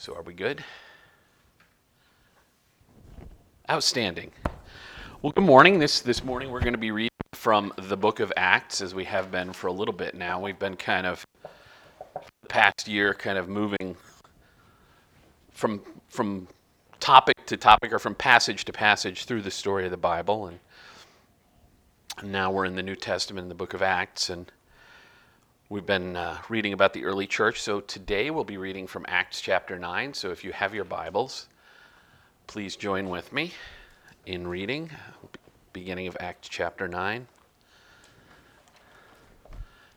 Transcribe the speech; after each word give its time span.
So, 0.00 0.14
are 0.14 0.22
we 0.22 0.32
good? 0.32 0.64
Outstanding. 3.70 4.30
Well, 5.20 5.30
good 5.32 5.44
morning. 5.44 5.78
This, 5.78 6.00
this 6.00 6.24
morning 6.24 6.50
we're 6.50 6.60
going 6.60 6.72
to 6.72 6.78
be 6.78 6.90
reading 6.90 7.10
from 7.34 7.70
the 7.76 7.98
book 7.98 8.18
of 8.18 8.32
Acts, 8.34 8.80
as 8.80 8.94
we 8.94 9.04
have 9.04 9.30
been 9.30 9.52
for 9.52 9.66
a 9.66 9.72
little 9.72 9.92
bit 9.92 10.14
now. 10.14 10.40
We've 10.40 10.58
been 10.58 10.76
kind 10.76 11.06
of, 11.06 11.22
the 12.14 12.48
past 12.48 12.88
year, 12.88 13.12
kind 13.12 13.36
of 13.36 13.50
moving 13.50 13.94
from, 15.50 15.82
from 16.08 16.48
topic 16.98 17.44
to 17.44 17.58
topic 17.58 17.92
or 17.92 17.98
from 17.98 18.14
passage 18.14 18.64
to 18.64 18.72
passage 18.72 19.26
through 19.26 19.42
the 19.42 19.50
story 19.50 19.84
of 19.84 19.90
the 19.90 19.98
Bible. 19.98 20.46
And, 20.46 20.60
now 22.22 22.50
we're 22.50 22.64
in 22.64 22.74
the 22.74 22.82
New 22.82 22.96
Testament 22.96 23.44
in 23.44 23.48
the 23.50 23.54
book 23.54 23.74
of 23.74 23.82
Acts. 23.82 24.30
And 24.30 24.50
We've 25.70 25.86
been 25.86 26.16
uh, 26.16 26.36
reading 26.48 26.72
about 26.72 26.94
the 26.94 27.04
early 27.04 27.28
church, 27.28 27.60
so 27.60 27.78
today 27.78 28.32
we'll 28.32 28.42
be 28.42 28.56
reading 28.56 28.88
from 28.88 29.04
Acts 29.06 29.40
chapter 29.40 29.78
9. 29.78 30.12
So 30.14 30.32
if 30.32 30.42
you 30.42 30.50
have 30.50 30.74
your 30.74 30.84
Bibles, 30.84 31.46
please 32.48 32.74
join 32.74 33.08
with 33.08 33.32
me 33.32 33.52
in 34.26 34.48
reading, 34.48 34.90
beginning 35.72 36.08
of 36.08 36.16
Acts 36.18 36.48
chapter 36.48 36.88
9. 36.88 37.24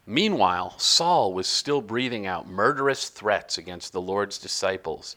Meanwhile, 0.05 0.77
Saul 0.77 1.34
was 1.34 1.48
still 1.48 1.82
breathing 1.82 2.27
out 2.27 2.48
murderous 2.48 3.10
threats 3.10 3.58
against 3.58 3.94
the 3.94 4.02
Lord's 4.02 4.38
disciples. 4.38 5.16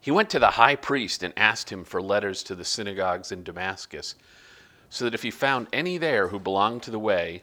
He 0.00 0.12
went 0.12 0.30
to 0.30 0.38
the 0.38 0.50
high 0.50 0.76
priest 0.76 1.24
and 1.24 1.34
asked 1.36 1.70
him 1.70 1.82
for 1.82 2.00
letters 2.00 2.44
to 2.44 2.54
the 2.54 2.64
synagogues 2.64 3.32
in 3.32 3.42
Damascus, 3.42 4.14
so 4.90 5.04
that 5.04 5.14
if 5.14 5.24
he 5.24 5.32
found 5.32 5.66
any 5.72 5.98
there 5.98 6.28
who 6.28 6.38
belonged 6.38 6.84
to 6.84 6.92
the 6.92 7.00
way, 7.00 7.42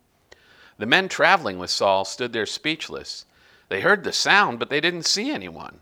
The 0.81 0.87
men 0.87 1.09
traveling 1.09 1.59
with 1.59 1.69
Saul 1.69 2.05
stood 2.05 2.33
there 2.33 2.47
speechless. 2.47 3.27
They 3.69 3.81
heard 3.81 4.03
the 4.03 4.11
sound, 4.11 4.57
but 4.57 4.71
they 4.71 4.81
didn't 4.81 5.05
see 5.05 5.29
anyone. 5.29 5.79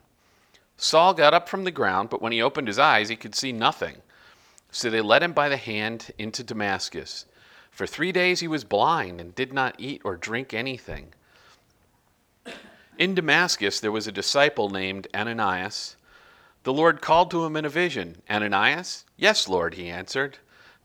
Saul 0.76 1.14
got 1.14 1.34
up 1.34 1.48
from 1.48 1.64
the 1.64 1.72
ground, 1.72 2.10
but 2.10 2.22
when 2.22 2.34
he 2.34 2.42
opened 2.42 2.68
his 2.68 2.80
eyes, 2.80 3.08
he 3.08 3.16
could 3.16 3.34
see 3.34 3.54
nothing. 3.54 4.02
So 4.72 4.90
they 4.90 5.00
led 5.00 5.24
him 5.24 5.32
by 5.32 5.48
the 5.48 5.56
hand 5.56 6.12
into 6.18 6.44
Damascus. 6.44 7.24
For 7.72 7.88
three 7.88 8.12
days 8.12 8.42
he 8.42 8.50
was 8.50 8.66
blind 8.66 9.22
and 9.22 9.34
did 9.34 9.54
not 9.54 9.76
eat 9.78 10.02
or 10.04 10.18
drink 10.18 10.54
anything. 10.54 11.14
In 12.98 13.16
Damascus 13.16 13.80
there 13.80 13.94
was 13.94 14.06
a 14.06 14.12
disciple 14.12 14.70
named 14.70 15.08
Ananias. 15.16 15.96
The 16.64 16.74
Lord 16.74 17.00
called 17.00 17.32
to 17.32 17.46
him 17.46 17.56
in 17.56 17.64
a 17.64 17.70
vision 17.70 18.22
Ananias? 18.30 19.06
Yes, 19.16 19.48
Lord, 19.48 19.76
he 19.76 19.88
answered. 19.88 20.40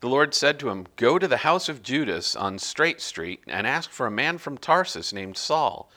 The 0.04 0.10
Lord 0.10 0.34
said 0.34 0.60
to 0.60 0.68
him, 0.68 0.86
Go 0.96 1.18
to 1.18 1.26
the 1.26 1.38
house 1.38 1.70
of 1.70 1.82
Judas 1.82 2.36
on 2.36 2.58
Straight 2.58 3.00
Street 3.00 3.40
and 3.46 3.66
ask 3.66 3.90
for 3.90 4.06
a 4.06 4.10
man 4.10 4.36
from 4.36 4.58
Tarsus 4.58 5.14
named 5.14 5.38
Saul, 5.38 5.90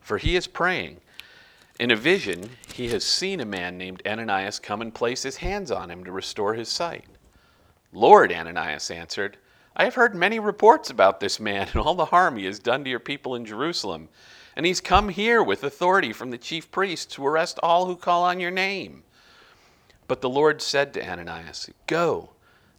for 0.00 0.18
he 0.18 0.34
is 0.34 0.48
praying. 0.48 1.00
In 1.78 1.92
a 1.92 1.94
vision, 1.94 2.56
he 2.74 2.88
has 2.88 3.04
seen 3.04 3.38
a 3.38 3.44
man 3.44 3.78
named 3.78 4.02
Ananias 4.04 4.58
come 4.58 4.82
and 4.82 4.92
place 4.92 5.22
his 5.22 5.36
hands 5.36 5.70
on 5.70 5.92
him 5.92 6.02
to 6.02 6.10
restore 6.10 6.54
his 6.54 6.68
sight. 6.68 7.04
Lord, 7.92 8.32
Ananias 8.32 8.90
answered, 8.90 9.36
I 9.76 9.84
have 9.84 9.94
heard 9.94 10.16
many 10.16 10.40
reports 10.40 10.90
about 10.90 11.20
this 11.20 11.38
man 11.38 11.68
and 11.72 11.82
all 11.82 11.94
the 11.94 12.06
harm 12.06 12.36
he 12.36 12.46
has 12.46 12.58
done 12.58 12.82
to 12.82 12.90
your 12.90 12.98
people 12.98 13.36
in 13.36 13.44
Jerusalem. 13.44 14.08
And 14.56 14.66
he's 14.66 14.80
come 14.80 15.08
here 15.08 15.40
with 15.40 15.62
authority 15.62 16.12
from 16.12 16.32
the 16.32 16.36
chief 16.36 16.68
priests 16.72 17.14
to 17.14 17.24
arrest 17.24 17.60
all 17.62 17.86
who 17.86 17.94
call 17.94 18.24
on 18.24 18.40
your 18.40 18.50
name. 18.50 19.04
But 20.08 20.20
the 20.20 20.28
Lord 20.28 20.60
said 20.60 20.92
to 20.94 21.08
Ananias, 21.08 21.70
Go 21.86 22.30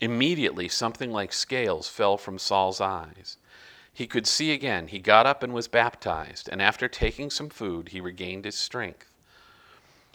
Immediately, 0.00 0.68
something 0.68 1.10
like 1.10 1.32
scales 1.32 1.88
fell 1.88 2.16
from 2.16 2.38
Saul's 2.38 2.80
eyes. 2.80 3.36
He 3.92 4.06
could 4.06 4.28
see 4.28 4.52
again. 4.52 4.88
He 4.88 5.00
got 5.00 5.26
up 5.26 5.42
and 5.42 5.52
was 5.52 5.66
baptized, 5.66 6.48
and 6.48 6.62
after 6.62 6.86
taking 6.86 7.30
some 7.30 7.48
food, 7.48 7.88
he 7.88 8.00
regained 8.00 8.44
his 8.44 8.54
strength. 8.54 9.12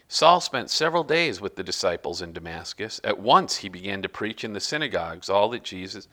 Saul 0.08 0.40
spent 0.40 0.70
several 0.70 1.04
days 1.04 1.40
with 1.40 1.56
the 1.56 1.62
disciples 1.62 2.22
in 2.22 2.32
Damascus. 2.32 3.00
At 3.04 3.18
once 3.18 3.56
he 3.56 3.68
began 3.68 4.00
to 4.02 4.08
preach 4.08 4.44
in 4.44 4.52
the 4.52 4.60
synagogues 4.60 5.28
all 5.28 5.48
that 5.50 5.64
Jesus 5.64 6.08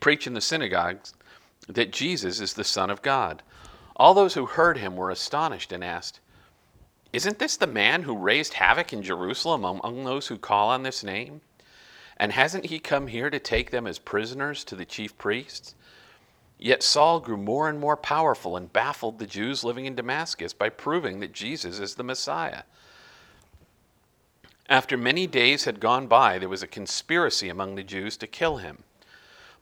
preach 0.00 0.26
in 0.26 0.34
the 0.34 0.40
synagogues 0.40 1.14
that 1.68 1.92
Jesus 1.92 2.40
is 2.40 2.54
the 2.54 2.64
Son 2.64 2.90
of 2.90 3.02
God. 3.02 3.42
All 3.96 4.14
those 4.14 4.34
who 4.34 4.46
heard 4.46 4.78
him 4.78 4.96
were 4.96 5.10
astonished 5.10 5.72
and 5.72 5.84
asked, 5.84 6.20
Isn't 7.12 7.38
this 7.38 7.56
the 7.56 7.66
man 7.66 8.04
who 8.04 8.16
raised 8.16 8.54
havoc 8.54 8.92
in 8.92 9.02
Jerusalem 9.02 9.64
among 9.64 10.04
those 10.04 10.28
who 10.28 10.38
call 10.38 10.70
on 10.70 10.82
this 10.82 11.04
name? 11.04 11.40
And 12.18 12.32
hasn't 12.32 12.66
he 12.66 12.78
come 12.78 13.06
here 13.06 13.30
to 13.30 13.38
take 13.38 13.70
them 13.70 13.86
as 13.86 13.98
prisoners 13.98 14.64
to 14.64 14.74
the 14.74 14.84
chief 14.84 15.16
priests? 15.18 15.74
Yet 16.58 16.82
Saul 16.82 17.20
grew 17.20 17.36
more 17.36 17.68
and 17.68 17.78
more 17.78 17.96
powerful 17.96 18.56
and 18.56 18.72
baffled 18.72 19.18
the 19.18 19.26
Jews 19.26 19.62
living 19.62 19.86
in 19.86 19.94
Damascus 19.94 20.52
by 20.52 20.68
proving 20.70 21.20
that 21.20 21.32
Jesus 21.32 21.78
is 21.78 21.94
the 21.94 22.02
Messiah. 22.02 22.62
After 24.68 24.96
many 24.96 25.26
days 25.26 25.64
had 25.64 25.80
gone 25.80 26.08
by, 26.08 26.38
there 26.38 26.48
was 26.48 26.62
a 26.62 26.66
conspiracy 26.66 27.48
among 27.48 27.76
the 27.76 27.84
Jews 27.84 28.16
to 28.18 28.26
kill 28.26 28.56
him. 28.56 28.82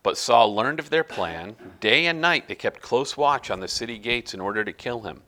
But 0.02 0.16
Saul 0.16 0.54
learned 0.54 0.80
of 0.80 0.90
their 0.90 1.04
plan. 1.04 1.56
Day 1.80 2.06
and 2.06 2.20
night 2.20 2.48
they 2.48 2.54
kept 2.54 2.80
close 2.80 3.16
watch 3.16 3.50
on 3.50 3.60
the 3.60 3.68
city 3.68 3.98
gates 3.98 4.32
in 4.32 4.40
order 4.40 4.64
to 4.64 4.72
kill 4.72 5.02
him. 5.02 5.22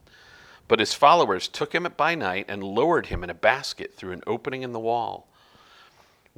But 0.67 0.81
his 0.81 0.95
followers 0.95 1.49
took 1.49 1.75
him 1.75 1.87
by 1.97 2.15
night 2.15 2.47
and 2.49 2.63
lowered 2.63 3.07
him 3.07 3.23
in 3.23 3.31
a 3.31 3.35
basket 3.35 3.95
through 3.95 4.13
an 4.13 4.23
opening 4.27 4.63
in 4.63 4.73
the 4.73 4.81
wall. 4.81 5.29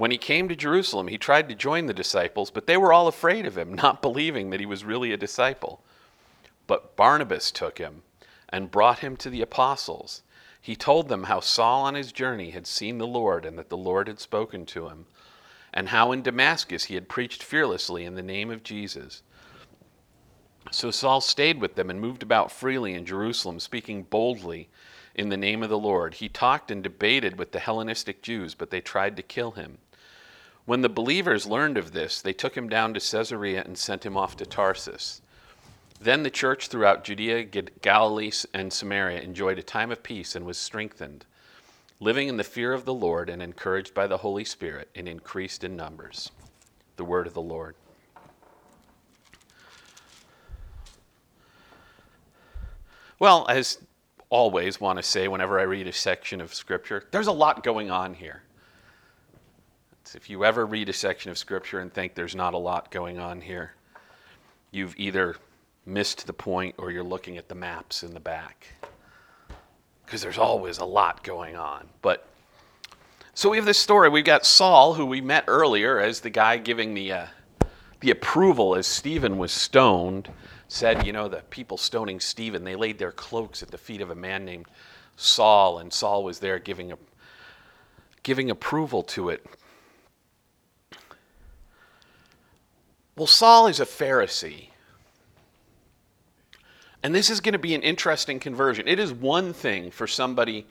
When 0.01 0.11
he 0.11 0.17
came 0.17 0.49
to 0.49 0.57
Jerusalem, 0.57 1.09
he 1.09 1.19
tried 1.19 1.47
to 1.51 1.55
join 1.55 1.85
the 1.85 1.93
disciples, 1.93 2.51
but 2.51 2.67
they 2.67 2.79
were 2.79 2.91
all 2.91 3.07
afraid 3.07 3.45
of 3.45 3.59
him, 3.59 3.75
not 3.85 4.01
believing 4.01 4.49
that 4.49 4.59
he 4.59 4.65
was 4.65 4.83
really 4.83 5.13
a 5.13 5.19
disciple. 5.19 5.85
But 6.67 6.97
Barnabas 6.97 7.51
took 7.51 7.77
him 7.77 8.01
and 8.49 8.71
brought 8.71 9.01
him 9.01 9.15
to 9.19 9.29
the 9.29 9.43
apostles. 9.43 10.23
He 10.59 10.75
told 10.75 11.11
them 11.11 11.25
how 11.25 11.41
Saul 11.41 11.83
on 11.83 11.97
his 11.97 12.13
journey 12.13 12.49
had 12.49 12.67
seen 12.67 12.97
the 12.97 13.07
Lord 13.07 13.45
and 13.45 13.59
that 13.59 13.69
the 13.69 13.77
Lord 13.77 14.09
had 14.09 14.21
spoken 14.21 14.65
to 14.67 14.89
him, 14.89 15.05
and 15.71 15.91
how 15.91 16.13
in 16.13 16.23
Damascus 16.23 16.85
he 16.85 16.95
had 16.95 17.11
preached 17.11 17.43
fearlessly 17.43 18.07
in 18.07 18.15
the 18.15 18.23
name 18.23 18.51
of 18.51 18.63
Jesus. 18.63 19.23
So 20.71 20.91
Saul 20.91 21.21
stayed 21.21 21.61
with 21.61 21.75
them 21.75 21.91
and 21.91 22.01
moved 22.01 22.23
about 22.23 22.51
freely 22.51 22.95
in 22.95 23.05
Jerusalem, 23.05 23.61
speaking 23.61 24.05
boldly 24.05 24.71
in 25.15 25.29
the 25.29 25.37
name 25.37 25.63
of 25.63 25.69
the 25.69 25.79
Lord. 25.79 26.15
He 26.15 26.31
talked 26.31 26.71
and 26.71 26.83
debated 26.83 27.39
with 27.39 27.53
the 27.53 27.61
Hellenistic 27.61 28.23
Jews, 28.23 28.55
but 28.55 28.71
they 28.71 28.81
tried 28.81 29.15
to 29.19 29.23
kill 29.23 29.51
him. 29.51 29.77
When 30.67 30.83
the 30.83 30.89
believers 30.89 31.47
learned 31.47 31.79
of 31.79 31.93
this, 31.93 32.21
they 32.21 32.33
took 32.33 32.57
him 32.57 32.69
down 32.69 32.95
to 32.95 33.01
Caesarea 33.01 33.63
and 33.65 33.77
sent 33.77 34.05
him 34.05 34.17
off 34.17 34.37
to 34.37 34.47
Tarsus. 34.47 35.23
Then 36.01 36.23
the 36.23 36.31
church 36.31 36.69
throughout 36.69 37.05
Judea, 37.05 37.45
Galilee, 37.45 38.33
and 38.55 38.73
Samaria 38.73 39.21
enjoyed 39.21 39.59
a 39.59 39.63
time 39.63 39.91
of 39.91 40.03
peace 40.03 40.35
and 40.35 40.47
was 40.47 40.57
strengthened, 40.57 41.27
living 41.99 42.29
in 42.29 42.37
the 42.37 42.45
fear 42.45 42.73
of 42.73 42.85
the 42.85 42.95
Lord 42.95 43.29
and 43.29 43.43
encouraged 43.43 43.93
by 43.95 44.07
the 44.07 44.19
Holy 44.19 44.45
Spirit, 44.45 44.89
and 44.95 45.09
increased 45.09 45.65
in 45.65 45.77
numbers. 45.77 46.31
The 46.97 47.05
word 47.05 47.27
of 47.27 47.35
the 47.35 47.43
Lord. 47.43 47.75
Well, 53.19 53.47
as 53.51 53.79
always 54.31 54.81
want 54.81 54.99
to 54.99 55.03
say 55.03 55.29
whenever 55.29 55.61
I 55.61 55.65
read 55.65 55.87
a 55.87 55.93
section 55.93 56.41
of 56.41 56.55
Scripture, 56.55 57.05
there's 57.11 57.27
a 57.27 57.33
lot 57.33 57.63
going 57.63 57.91
on 57.91 58.15
here. 58.15 58.43
If 60.15 60.29
you 60.29 60.45
ever 60.45 60.67
read 60.67 60.89
a 60.89 60.93
section 60.93 61.31
of 61.31 61.39
Scripture 61.39 61.79
and 61.81 61.93
think 61.93 62.15
there's 62.15 62.35
not 62.35 62.55
a 62.55 62.59
lot 62.59 62.91
going 62.91 63.19
on 63.19 63.41
here, 63.41 63.75
you've 64.73 64.95
either 64.99 65.37
missed 65.87 66.27
the 66.27 66.33
point 66.33 66.75
or 66.79 66.91
you're 66.91 67.05
looking 67.05 67.37
at 67.39 67.49
the 67.49 67.55
maps 67.55 68.03
in 68.03 68.13
the 68.13 68.21
back. 68.21 68.67
Because 70.05 70.21
there's 70.21 70.39
always 70.39 70.79
a 70.79 70.85
lot 70.85 71.23
going 71.23 71.55
on. 71.55 71.89
But 72.03 72.27
So 73.35 73.51
we 73.51 73.57
have 73.57 73.67
this 73.67 73.79
story. 73.79 74.09
We've 74.09 74.25
got 74.25 74.45
Saul, 74.45 74.95
who 74.95 75.07
we 75.07 75.21
met 75.21 75.45
earlier 75.47 76.01
as 76.01 76.21
the 76.21 76.31
guy 76.31 76.59
giving 76.59 76.95
the, 76.95 77.13
uh, 77.13 77.27
the 78.01 78.11
approval 78.11 78.75
as 78.75 78.89
Stephen 78.89 79.39
was 79.39 79.53
stoned, 79.53 80.29
said, 80.67 81.07
you 81.07 81.13
know, 81.13 81.29
the 81.29 81.43
people 81.51 81.77
stoning 81.77 82.19
Stephen, 82.19 82.65
they 82.65 82.75
laid 82.75 82.99
their 82.99 83.13
cloaks 83.13 83.63
at 83.63 83.71
the 83.71 83.79
feet 83.79 84.01
of 84.01 84.11
a 84.11 84.17
man 84.17 84.45
named 84.45 84.67
Saul, 85.17 85.79
and 85.79 85.93
Saul 85.93 86.25
was 86.25 86.41
there 86.41 86.59
giving, 86.59 86.91
a, 86.91 86.99
giving 88.25 88.51
approval 88.51 89.05
to 89.05 89.29
it. 89.29 89.47
Well, 93.21 93.27
Saul 93.27 93.67
is 93.67 93.81
a 93.81 93.85
Pharisee. 93.85 94.69
And 97.03 97.15
this 97.15 97.29
is 97.29 97.43
going 97.43 97.53
to 97.53 97.59
be 97.59 97.75
an 97.75 97.83
interesting 97.83 98.41
conversion. 98.41 98.89
It 98.89 98.99
is 98.99 99.13
one 99.13 99.53
thing 99.53 99.91
for 99.91 100.07
somebody 100.07 100.67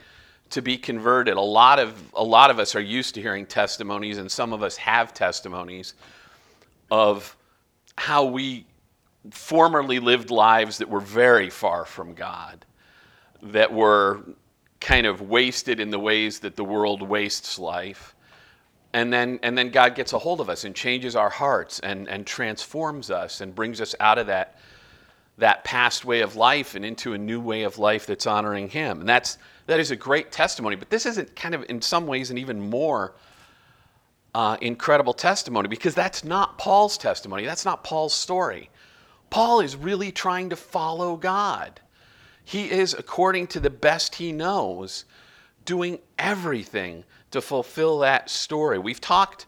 to 0.50 0.63
be 0.63 0.75
converted. 0.75 1.38
A 1.38 1.42
lot 1.42 1.78
of 1.78 1.94
a 2.16 2.24
lot 2.24 2.50
of 2.50 2.57
us 2.57 2.74
are 2.74 2.81
used 2.81 3.13
to 3.13 3.22
hearing 3.22 3.46
testimonies 3.46 4.18
and 4.18 4.31
some 4.31 4.51
of 4.51 4.63
us 4.63 4.78
have 4.78 5.13
testimonies 5.13 5.94
of 6.90 7.38
how 8.00 8.25
we 8.25 8.66
formerly 9.30 10.00
lived 10.00 10.31
lives 10.31 10.80
that 10.80 10.90
were 10.90 11.02
very 11.02 11.52
far 11.52 11.86
from 11.86 12.16
God, 12.16 12.66
that 13.44 13.72
were 13.72 14.22
kind 14.81 15.06
of 15.06 15.22
wasted 15.22 15.80
in 15.80 15.92
the 15.92 16.00
ways 16.00 16.40
that 16.40 16.56
the 16.56 16.66
world 16.66 17.04
wastes 17.04 17.60
life. 17.60 18.16
And 18.94 19.13
then, 19.13 19.39
and 19.44 19.57
then 19.57 19.69
God 19.69 19.95
gets 19.95 20.13
a 20.13 20.19
hold 20.19 20.41
of 20.41 20.50
us 20.50 20.63
and 20.63 20.75
changes 20.75 21.15
our 21.15 21.30
hearts 21.30 21.80
and, 21.80 22.07
and 22.09 22.25
transforms 22.25 23.12
us 23.12 23.41
and 23.41 23.53
brings 23.53 23.81
us 23.81 23.94
out 24.00 24.18
of 24.18 24.27
that, 24.27 24.57
that 25.38 25.63
past 25.63 26.06
way 26.06 26.21
of 26.21 26.36
life 26.36 26.74
and 26.75 26.83
into 26.83 27.13
a 27.13 27.18
new 27.18 27.39
way 27.39 27.63
of 27.63 27.77
life 27.77 28.07
that's 28.07 28.25
honoring 28.25 28.68
Him. 28.69 29.01
And 29.01 29.09
that's, 29.09 29.38
that 29.68 29.80
is 29.80 29.91
a 29.91 29.95
great 29.95 30.31
testimony. 30.31 30.75
But 30.75 30.89
this 30.89 31.06
isn't 31.06 31.36
kind 31.36 31.53
of, 31.53 31.65
in 31.69 31.81
some 31.81 32.07
ways, 32.07 32.31
an 32.31 32.39
even 32.39 32.59
more 32.59 33.13
uh, 34.33 34.57
incredible 34.62 35.13
testimony 35.13 35.68
because 35.68 35.94
that's 35.94 36.24
not 36.24 36.57
Paul's 36.57 36.97
testimony. 36.97 37.45
That's 37.45 37.65
not 37.65 37.83
Paul's 37.83 38.13
story. 38.13 38.69
Paul 39.30 39.59
is 39.59 39.75
really 39.75 40.12
trying 40.12 40.50
to 40.50 40.56
follow 40.56 41.15
God. 41.15 41.80
He 42.44 42.71
is, 42.71 42.95
according 42.95 43.47
to 43.47 43.59
the 43.59 43.69
best 43.69 44.15
he 44.15 44.31
knows, 44.31 45.06
doing 45.65 46.00
everything 46.18 47.03
to 47.31 47.42
fulfill 47.42 48.00
that 48.00 48.30
story. 48.30 48.80
We've 48.80 49.02
talked 49.02 49.46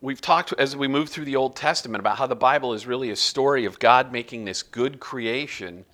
we've 0.00 0.20
talked 0.20 0.52
as 0.58 0.76
we 0.76 0.88
move 0.88 1.08
through 1.08 1.24
the 1.24 1.36
Old 1.36 1.56
Testament 1.56 2.00
about 2.00 2.18
how 2.18 2.26
the 2.26 2.36
Bible 2.36 2.72
is 2.72 2.86
really 2.86 3.10
a 3.10 3.16
story 3.16 3.64
of 3.64 3.78
God 3.78 4.12
making 4.12 4.44
this 4.44 4.62
good 4.62 5.00
creation 5.00 5.84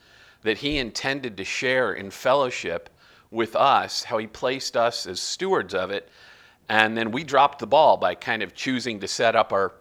that 0.43 0.59
he 0.59 0.79
intended 0.79 1.37
to 1.37 1.45
share 1.45 1.93
in 1.93 2.11
fellowship 2.11 2.91
with 3.31 3.55
us, 3.57 4.05
how 4.05 4.19
he 4.19 4.27
placed 4.27 4.77
us 4.77 5.07
as 5.07 5.21
stewards 5.21 5.73
of 5.73 5.91
it, 5.91 6.09
and 6.69 6.97
then 6.97 7.11
we 7.11 7.25
dropped 7.25 7.59
the 7.59 7.67
ball 7.67 7.97
by 7.97 8.15
kind 8.15 8.43
of 8.43 8.55
choosing 8.55 9.01
to 9.01 9.09
set 9.09 9.37
up 9.37 9.53
our 9.53 9.73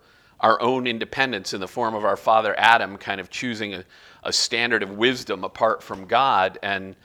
our 0.42 0.60
own 0.60 0.88
independence 0.88 1.54
in 1.54 1.62
the 1.62 1.68
form 1.68 1.94
of 1.94 2.04
our 2.04 2.18
father 2.18 2.56
Adam 2.58 2.98
kind 2.98 3.22
of 3.22 3.30
choosing 3.30 3.76
a, 3.76 3.86
a 4.24 4.34
standard 4.34 4.82
of 4.82 4.90
wisdom 4.90 5.44
apart 5.44 5.84
from 5.84 6.06
God 6.06 6.58
and 6.64 6.96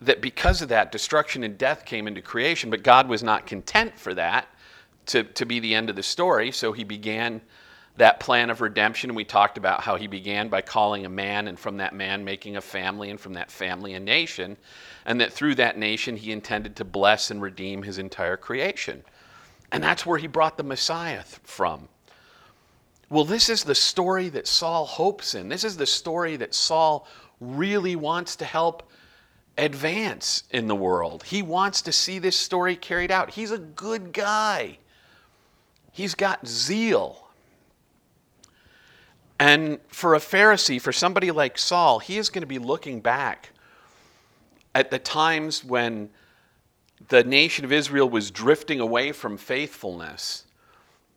that 0.00 0.20
because 0.20 0.62
of 0.62 0.68
that, 0.68 0.92
destruction 0.92 1.42
and 1.42 1.58
death 1.58 1.84
came 1.84 2.06
into 2.06 2.22
creation, 2.22 2.70
but 2.70 2.82
God 2.82 3.08
was 3.08 3.22
not 3.22 3.46
content 3.46 3.98
for 3.98 4.14
that 4.14 4.48
to, 5.06 5.24
to 5.24 5.44
be 5.44 5.58
the 5.58 5.74
end 5.74 5.90
of 5.90 5.96
the 5.96 6.02
story. 6.02 6.52
So 6.52 6.72
he 6.72 6.84
began 6.84 7.40
that 7.96 8.20
plan 8.20 8.48
of 8.48 8.60
redemption. 8.60 9.14
We 9.14 9.24
talked 9.24 9.58
about 9.58 9.80
how 9.80 9.96
he 9.96 10.06
began 10.06 10.48
by 10.48 10.60
calling 10.60 11.04
a 11.04 11.08
man, 11.08 11.48
and 11.48 11.58
from 11.58 11.78
that 11.78 11.94
man 11.94 12.24
making 12.24 12.56
a 12.56 12.60
family, 12.60 13.10
and 13.10 13.18
from 13.18 13.34
that 13.34 13.50
family 13.50 13.94
a 13.94 14.00
nation, 14.00 14.56
and 15.04 15.20
that 15.20 15.32
through 15.32 15.56
that 15.56 15.76
nation 15.76 16.16
he 16.16 16.30
intended 16.30 16.76
to 16.76 16.84
bless 16.84 17.30
and 17.30 17.42
redeem 17.42 17.82
his 17.82 17.98
entire 17.98 18.36
creation. 18.36 19.02
And 19.72 19.82
that's 19.82 20.06
where 20.06 20.18
he 20.18 20.28
brought 20.28 20.56
the 20.56 20.62
Messiah 20.62 21.24
th- 21.24 21.40
from. 21.42 21.88
Well, 23.10 23.24
this 23.24 23.48
is 23.48 23.64
the 23.64 23.74
story 23.74 24.28
that 24.28 24.46
Saul 24.46 24.86
hopes 24.86 25.34
in. 25.34 25.48
This 25.48 25.64
is 25.64 25.76
the 25.76 25.86
story 25.86 26.36
that 26.36 26.54
Saul 26.54 27.06
really 27.40 27.96
wants 27.96 28.36
to 28.36 28.44
help 28.44 28.90
advance 29.58 30.44
in 30.50 30.68
the 30.68 30.74
world. 30.74 31.24
He 31.24 31.42
wants 31.42 31.82
to 31.82 31.92
see 31.92 32.18
this 32.18 32.36
story 32.36 32.76
carried 32.76 33.10
out. 33.10 33.30
He's 33.30 33.50
a 33.50 33.58
good 33.58 34.12
guy, 34.12 34.78
he's 35.92 36.14
got 36.14 36.46
zeal. 36.46 37.24
And 39.40 39.78
for 39.86 40.16
a 40.16 40.18
Pharisee, 40.18 40.80
for 40.80 40.90
somebody 40.90 41.30
like 41.30 41.58
Saul, 41.58 42.00
he 42.00 42.18
is 42.18 42.28
going 42.28 42.42
to 42.42 42.46
be 42.46 42.58
looking 42.58 43.00
back 43.00 43.50
at 44.74 44.90
the 44.90 44.98
times 44.98 45.64
when 45.64 46.10
the 47.08 47.22
nation 47.22 47.64
of 47.64 47.70
Israel 47.70 48.08
was 48.08 48.32
drifting 48.32 48.80
away 48.80 49.12
from 49.12 49.36
faithfulness 49.36 50.44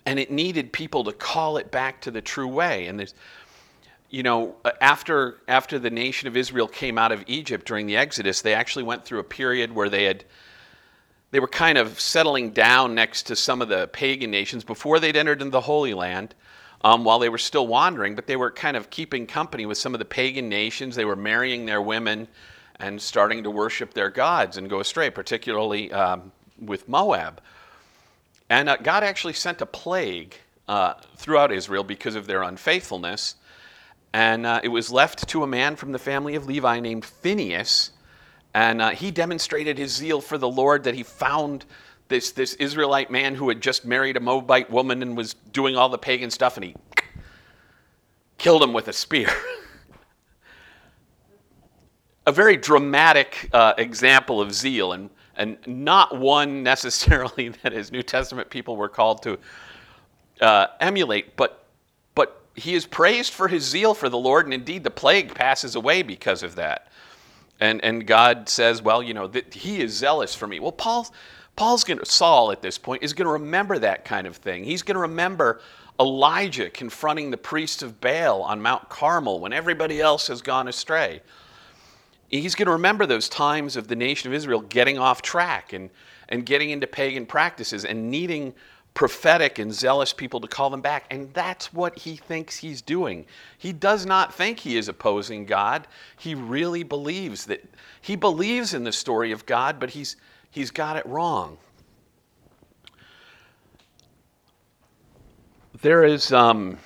and 0.06 0.20
it 0.20 0.32
needed 0.32 0.72
people 0.72 1.04
to 1.04 1.14
call 1.14 1.58
it 1.58 1.72
back 1.72 2.02
to 2.02 2.12
the 2.12 2.22
true 2.22 2.48
way. 2.48 2.88
And 2.88 3.00
there's 3.00 3.14
you 4.12 4.24
know, 4.24 4.56
uh, 4.63 4.72
after 4.81 5.38
after 5.48 5.80
the 5.80 5.90
nation 5.90 6.28
of 6.28 6.38
Israel 6.38 6.68
came 6.68 6.98
out 6.98 7.12
of 7.12 7.24
Egypt 7.28 7.66
during 7.66 7.88
the 7.88 7.98
Exodus, 7.98 8.42
they 8.42 8.54
actually 8.54 8.84
went 8.84 9.06
through 9.06 9.19
a 9.19 9.24
period 9.24 9.74
where 9.74 9.90
they 9.90 10.04
had 10.04 10.25
they 11.31 11.40
were 11.40 11.48
kind 11.48 11.78
of 11.78 12.00
settling 12.00 12.52
down 12.52 12.94
next 12.94 13.24
to 13.24 13.36
some 13.38 13.62
of 13.62 13.69
the 13.69 13.88
pagan 13.88 14.30
nations 14.30 14.66
before 14.66 15.00
they'd 15.00 15.16
entered 15.16 15.42
into 15.42 15.52
the 15.52 15.62
Holy 15.62 15.94
Land. 15.96 16.36
Um, 16.84 17.04
while 17.04 17.19
they 17.19 17.30
were 17.30 17.38
still 17.38 17.68
wandering, 17.68 18.16
but 18.16 18.25
they 18.25 18.36
were 18.36 18.50
kind 18.50 18.75
of 18.75 18.90
keeping 18.90 19.28
company 19.28 19.68
with 19.68 19.78
some 19.78 19.94
of 19.94 20.00
the 20.00 20.06
pagan 20.06 20.50
nations. 20.50 20.96
They 20.96 21.06
were 21.06 21.16
marrying 21.16 21.68
their 21.68 21.80
women 21.80 22.28
and 22.80 23.00
starting 23.00 23.44
to 23.44 23.52
worship 23.52 23.94
their 23.94 24.10
gods 24.10 24.58
and 24.58 24.68
go 24.68 24.80
astray, 24.80 25.12
particularly 25.12 25.92
um, 25.92 26.31
with 26.60 26.90
Moab. 26.90 27.40
And 28.50 28.68
uh, 28.68 28.78
God 28.78 29.04
actually 29.04 29.34
sent 29.34 29.62
a 29.62 29.68
plague 29.68 30.34
uh, 30.68 30.96
throughout 31.18 31.52
Israel 31.52 31.84
because 31.84 32.16
of 32.16 32.25
their 32.25 32.42
unfaithfulness. 32.42 33.36
And 34.13 34.46
uh, 34.46 34.60
it 34.63 34.68
was 34.68 34.92
left 34.92 35.28
to 35.30 35.44
a 35.44 35.48
man 35.48 35.75
from 35.75 35.92
the 35.92 36.00
family 36.00 36.36
of 36.36 36.46
Levi 36.46 36.80
named 36.80 37.06
Phinehas. 37.06 37.92
And 38.54 38.81
uh, 38.81 38.90
he 38.90 39.12
demonstrated 39.12 39.78
his 39.78 39.96
zeal 39.96 40.19
for 40.19 40.38
the 40.38 40.50
Lord 40.50 40.84
that 40.84 40.96
he 40.96 41.04
found 41.04 41.66
this, 42.12 42.31
this 42.31 42.54
Israelite 42.56 43.10
man 43.10 43.36
who 43.36 43.50
had 43.50 43.62
just 43.62 43.86
married 43.86 44.18
a 44.18 44.19
Moabite 44.19 44.69
woman 44.69 45.02
and 45.02 45.18
was 45.18 45.34
doing 45.34 45.75
all 45.75 45.90
the 45.90 45.98
pagan 45.98 46.30
stuff, 46.30 46.58
and 46.58 46.66
he 46.66 46.75
killed 48.38 48.62
him 48.62 48.74
with 48.74 48.90
a 48.90 48.94
spear. 48.94 49.30
a 52.28 52.31
very 52.31 52.58
dramatic 52.58 53.50
uh, 53.54 53.74
example 53.78 54.42
of 54.42 54.54
zeal, 54.54 54.92
and, 54.92 55.10
and 55.38 55.58
not 55.66 56.19
one 56.19 56.62
necessarily 56.62 57.50
that 57.63 57.72
his 57.72 57.92
New 57.92 58.04
Testament 58.04 58.50
people 58.50 58.75
were 58.75 58.90
called 58.90 59.24
to 59.24 59.40
uh, 60.42 60.68
emulate, 60.81 61.38
but 61.38 61.61
he 62.62 62.75
is 62.75 62.86
praised 62.86 63.34
for 63.34 63.48
his 63.48 63.63
zeal 63.63 63.94
for 63.94 64.08
the 64.10 64.18
Lord, 64.18 64.46
and 64.46 64.53
indeed 64.53 64.84
the 64.84 64.91
plague 64.91 65.34
passes 65.34 65.75
away 65.75 66.03
because 66.03 66.44
of 66.44 66.56
that. 66.56 66.88
And, 67.60 67.84
and 67.84 68.08
God 68.08 68.50
says, 68.50 68.82
well, 68.82 69.03
you 69.03 69.13
know, 69.13 69.27
that 69.27 69.53
he 69.53 69.82
is 69.82 69.94
zealous 69.94 70.34
for 70.34 70.48
me. 70.48 70.60
Well, 70.60 70.72
Paul's, 70.72 71.12
Paul's 71.56 71.84
going 71.84 72.00
to, 72.00 72.06
Saul 72.06 72.51
at 72.51 72.62
this 72.62 72.77
point 72.77 73.03
is 73.03 73.13
going 73.13 73.25
to 73.27 73.34
remember 73.34 73.77
that 73.80 74.06
kind 74.06 74.25
of 74.25 74.38
thing. 74.38 74.63
He's 74.63 74.82
going 74.82 74.96
to 74.96 75.01
remember 75.01 75.62
Elijah 76.00 76.70
confronting 76.70 77.30
the 77.30 77.38
priests 77.38 77.84
of 77.84 78.01
Baal 78.01 78.41
on 78.41 78.62
Mount 78.62 78.89
Carmel 78.89 79.39
when 79.39 79.53
everybody 79.53 80.01
else 80.01 80.27
has 80.27 80.41
gone 80.41 80.68
astray. 80.68 81.22
He's 82.30 82.56
going 82.56 82.68
to 82.68 82.72
remember 82.72 83.06
those 83.06 83.27
times 83.27 83.75
of 83.75 83.88
the 83.88 83.96
nation 83.96 84.32
of 84.32 84.34
Israel 84.34 84.62
getting 84.62 84.98
off 84.98 85.22
track 85.22 85.74
and, 85.74 85.89
and 86.30 86.46
getting 86.46 86.70
into 86.70 86.88
pagan 86.88 87.25
practices 87.25 87.86
and 87.86 88.10
needing 88.10 88.53
prophetic 88.93 89.57
and 89.57 89.74
zealous 89.74 90.12
people 90.12 90.39
to 90.41 90.48
call 90.48 90.69
them 90.69 90.81
back. 90.81 91.05
And 91.10 91.33
that's 91.33 91.74
what 91.74 91.98
he 91.98 92.15
thinks 92.15 92.57
he's 92.57 92.81
doing. 92.81 93.25
He 93.57 93.71
does 93.71 94.05
not 94.05 94.33
think 94.33 94.60
he 94.60 94.77
is 94.77 94.88
opposing 94.88 95.45
God. 95.45 95.88
He 96.17 96.36
really 96.36 96.83
believes 96.83 97.45
that 97.45 97.63
he 98.01 98.15
believes 98.15 98.74
in 98.74 98.83
the 98.83 98.91
story 98.91 99.31
of 99.31 99.45
God, 99.45 99.79
but 99.79 99.91
he's, 99.91 100.17
he's 100.50 100.71
got 100.71 100.98
it 100.98 101.05
wrong. 101.05 101.57
There 105.81 106.03
is, 106.03 106.31
um, 106.31 106.77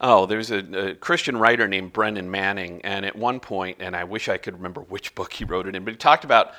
oh, 0.00 0.26
there's 0.26 0.50
a, 0.50 0.90
a, 0.90 0.94
Christian 0.94 1.38
writer 1.38 1.66
named 1.66 1.94
Brennan 1.94 2.30
Manning, 2.30 2.82
and 2.82 3.06
at 3.06 3.16
one 3.16 3.40
point, 3.40 3.78
and 3.80 3.96
I 3.96 4.04
wish 4.04 4.28
I 4.28 4.36
could 4.36 4.54
remember 4.54 4.82
which 4.82 5.14
book 5.14 5.32
he 5.32 5.44
wrote 5.44 5.66
it 5.66 5.74
in, 5.74 5.84
but 5.84 5.92
he 5.92 5.96
talked 5.96 6.24
about 6.24 6.52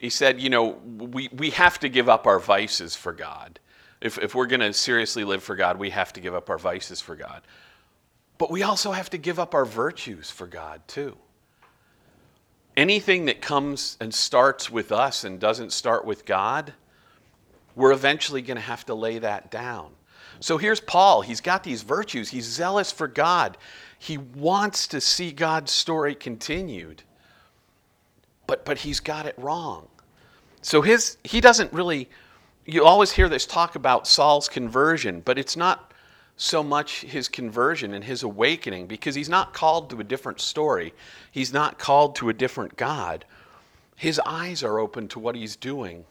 he 0.00 0.10
said, 0.10 0.40
you 0.40 0.50
know, 0.50 0.78
we, 0.98 1.28
we 1.32 1.50
have 1.50 1.78
to 1.80 1.88
give 1.88 2.08
up 2.08 2.26
our 2.26 2.38
vices 2.38 2.94
for 2.96 3.12
God. 3.12 3.58
If, 4.00 4.18
if 4.18 4.34
we're 4.34 4.46
going 4.46 4.60
to 4.60 4.72
seriously 4.72 5.24
live 5.24 5.42
for 5.42 5.56
God, 5.56 5.78
we 5.78 5.90
have 5.90 6.12
to 6.14 6.20
give 6.20 6.34
up 6.34 6.50
our 6.50 6.58
vices 6.58 7.00
for 7.00 7.16
God. 7.16 7.42
But 8.36 8.50
we 8.50 8.62
also 8.62 8.92
have 8.92 9.10
to 9.10 9.18
give 9.18 9.38
up 9.38 9.54
our 9.54 9.64
virtues 9.64 10.30
for 10.30 10.46
God, 10.46 10.82
too. 10.86 11.16
Anything 12.76 13.26
that 13.26 13.40
comes 13.40 13.96
and 14.00 14.12
starts 14.12 14.68
with 14.68 14.90
us 14.90 15.24
and 15.24 15.38
doesn't 15.38 15.72
start 15.72 16.04
with 16.04 16.26
God, 16.26 16.74
we're 17.76 17.92
eventually 17.92 18.42
going 18.42 18.56
to 18.56 18.62
have 18.62 18.84
to 18.86 18.94
lay 18.94 19.18
that 19.20 19.50
down. 19.50 19.92
So 20.40 20.58
here's 20.58 20.80
Paul. 20.80 21.22
He's 21.22 21.40
got 21.40 21.62
these 21.62 21.82
virtues. 21.82 22.28
He's 22.28 22.44
zealous 22.44 22.90
for 22.90 23.06
God. 23.06 23.56
He 23.98 24.18
wants 24.18 24.88
to 24.88 25.00
see 25.00 25.32
God's 25.32 25.70
story 25.70 26.14
continued. 26.14 27.04
But, 28.54 28.64
but 28.64 28.78
he's 28.78 29.00
got 29.00 29.26
it 29.26 29.34
wrong. 29.36 29.88
So 30.62 30.80
his 30.80 31.18
he 31.24 31.40
doesn't 31.40 31.72
really 31.72 32.08
you 32.64 32.84
always 32.84 33.10
hear 33.10 33.28
this 33.28 33.46
talk 33.46 33.74
about 33.74 34.06
Saul's 34.06 34.48
conversion, 34.48 35.22
but 35.22 35.40
it's 35.40 35.56
not 35.56 35.92
so 36.36 36.62
much 36.62 37.00
his 37.00 37.28
conversion 37.28 37.92
and 37.94 38.04
his 38.04 38.22
awakening 38.22 38.86
because 38.86 39.16
he's 39.16 39.28
not 39.28 39.54
called 39.54 39.90
to 39.90 39.98
a 39.98 40.04
different 40.04 40.40
story. 40.40 40.94
He's 41.32 41.52
not 41.52 41.80
called 41.80 42.14
to 42.16 42.28
a 42.28 42.32
different 42.32 42.76
God. 42.76 43.24
His 43.96 44.20
eyes 44.24 44.62
are 44.62 44.78
open 44.78 45.08
to 45.08 45.18
what 45.18 45.34
he's 45.34 45.56
doing. 45.56 46.04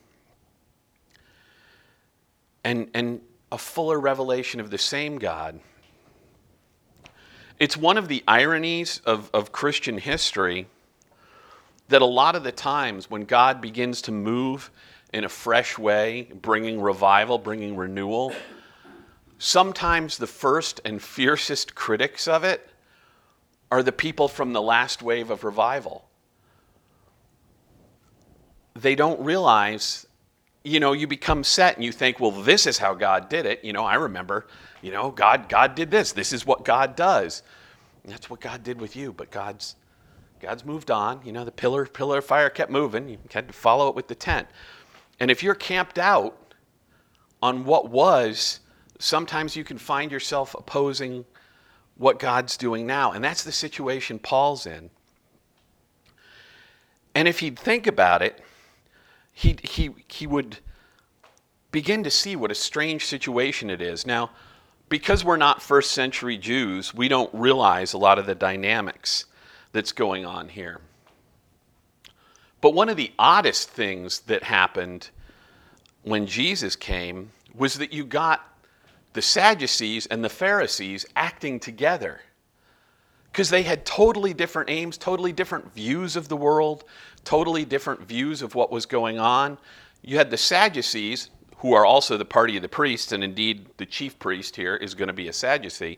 And, 2.66 2.90
and 2.94 3.22
a 3.54 3.58
fuller 3.58 4.02
revelation 4.02 4.60
of 4.60 4.70
the 4.70 4.78
same 4.78 5.18
God. 5.18 5.62
It's 7.58 7.78
one 7.78 7.98
of 7.98 8.10
the 8.10 8.22
ironies 8.28 9.00
of, 9.06 9.30
of 9.34 9.54
Christian 9.54 9.98
history 9.98 10.68
that 11.94 12.02
a 12.02 12.06
lot 12.06 12.36
of 12.36 12.44
the 12.44 12.52
times 12.52 13.12
when 13.12 13.24
God 13.24 13.62
begins 13.62 14.02
to 14.04 14.12
move 14.12 14.72
in 15.14 15.26
a 15.26 15.30
fresh 15.30 15.78
way, 15.78 16.28
bringing 16.42 16.82
revival, 16.82 17.38
bringing 17.38 17.78
renewal, 17.78 18.34
sometimes 19.38 20.18
the 20.18 20.26
first 20.26 20.82
and 20.86 21.00
fiercest 21.00 21.76
critics 21.76 22.28
of 22.28 22.44
it 22.44 22.68
are 23.72 23.84
the 23.84 23.92
people 23.92 24.28
from 24.28 24.54
the 24.54 24.62
last 24.62 25.04
wave 25.04 25.30
of 25.30 25.44
revival. 25.44 26.10
They 28.74 28.96
don't 28.96 29.20
realize, 29.20 30.08
you 30.64 30.80
know, 30.80 30.94
you 30.94 31.06
become 31.06 31.44
set 31.44 31.76
and 31.76 31.86
you 31.86 31.92
think, 31.92 32.20
well, 32.20 32.32
this 32.32 32.66
is 32.66 32.80
how 32.80 32.96
God 32.96 33.30
did 33.30 33.46
it. 33.46 33.64
You 33.64 33.72
know, 33.72 33.86
I 33.86 33.96
remember, 33.96 34.48
you 34.82 34.92
know, 34.92 35.12
God, 35.12 35.48
God 35.48 35.76
did 35.76 35.92
this. 35.92 36.12
This 36.12 36.34
is 36.34 36.44
what 36.44 36.66
God 36.66 36.96
does. 36.96 37.44
That's 38.04 38.32
what 38.32 38.42
God 38.42 38.64
did 38.64 38.82
with 38.82 38.96
you, 38.96 39.14
but 39.14 39.30
God's 39.30 39.76
God's 40.44 40.66
moved 40.66 40.92
on. 40.92 41.22
You 41.24 41.32
know, 41.32 41.46
the 41.46 41.52
pillar, 41.52 41.86
pillar 41.86 42.18
of 42.18 42.26
fire 42.26 42.50
kept 42.50 42.70
moving. 42.70 43.08
You 43.08 43.18
had 43.32 43.48
to 43.48 43.54
follow 43.54 43.88
it 43.88 43.96
with 43.96 44.10
the 44.10 44.16
tent. 44.16 44.48
And 45.20 45.32
if 45.32 45.42
you're 45.42 45.56
camped 45.56 45.98
out 45.98 46.54
on 47.42 47.64
what 47.64 47.90
was, 47.90 48.60
sometimes 49.00 49.56
you 49.56 49.64
can 49.64 49.78
find 49.78 50.12
yourself 50.12 50.54
opposing 50.54 51.24
what 51.96 52.20
God's 52.20 52.58
doing 52.58 52.86
now. 52.86 53.14
And 53.14 53.24
that's 53.24 53.44
the 53.44 53.54
situation 53.54 54.20
Paul's 54.20 54.66
in. 54.66 54.90
And 57.16 57.28
if 57.28 57.40
he'd 57.40 57.58
think 57.58 57.88
about 57.88 58.22
it, 58.22 58.44
he, 59.32 59.56
he, 59.64 59.92
he 60.10 60.28
would 60.28 60.58
begin 61.72 62.04
to 62.04 62.12
see 62.12 62.36
what 62.36 62.52
a 62.52 62.56
strange 62.56 63.06
situation 63.06 63.70
it 63.70 63.82
is. 63.82 64.06
Now, 64.06 64.32
because 64.90 65.24
we're 65.24 65.38
not 65.38 65.62
first 65.62 65.92
century 65.92 66.38
Jews, 66.38 66.94
we 66.94 67.08
don't 67.08 67.34
realize 67.34 67.94
a 67.94 67.98
lot 67.98 68.20
of 68.20 68.26
the 68.26 68.36
dynamics 68.36 69.26
that's 69.74 69.92
going 69.92 70.26
on 70.26 70.48
here. 70.48 70.80
But 72.62 72.74
one 72.74 72.88
of 72.88 72.96
the 72.96 73.12
oddest 73.20 73.70
things 73.70 74.22
that 74.22 74.44
happened 74.44 75.10
when 76.04 76.26
Jesus 76.26 76.78
came 76.78 77.32
was 77.54 77.74
that 77.76 77.92
you 77.92 78.06
got 78.06 78.48
the 79.12 79.22
Sadducees 79.22 80.06
and 80.06 80.24
the 80.24 80.30
Pharisees 80.30 81.06
acting 81.16 81.60
together. 81.60 82.22
Because 83.32 83.50
they 83.50 83.64
had 83.64 83.86
totally 83.86 84.34
different 84.34 84.70
aims, 84.70 84.98
totally 84.98 85.34
different 85.34 85.74
views 85.74 86.16
of 86.16 86.30
the 86.30 86.38
world, 86.38 86.84
totally 87.26 87.66
different 87.66 88.02
views 88.02 88.42
of 88.42 88.56
what 88.56 88.72
was 88.72 88.86
going 88.86 89.20
on. 89.20 89.58
You 90.02 90.18
had 90.18 90.30
the 90.30 90.38
Sadducees, 90.38 91.30
who 91.58 91.74
are 91.74 91.86
also 91.86 92.18
the 92.18 92.26
party 92.26 92.56
of 92.56 92.62
the 92.62 92.70
priests, 92.70 93.12
and 93.12 93.24
indeed 93.24 93.68
the 93.78 93.86
chief 93.86 94.20
priest 94.20 94.56
here 94.56 94.76
is 94.76 94.94
going 94.94 95.08
to 95.08 95.14
be 95.14 95.30
a 95.30 95.34
Sadducee 95.34 95.98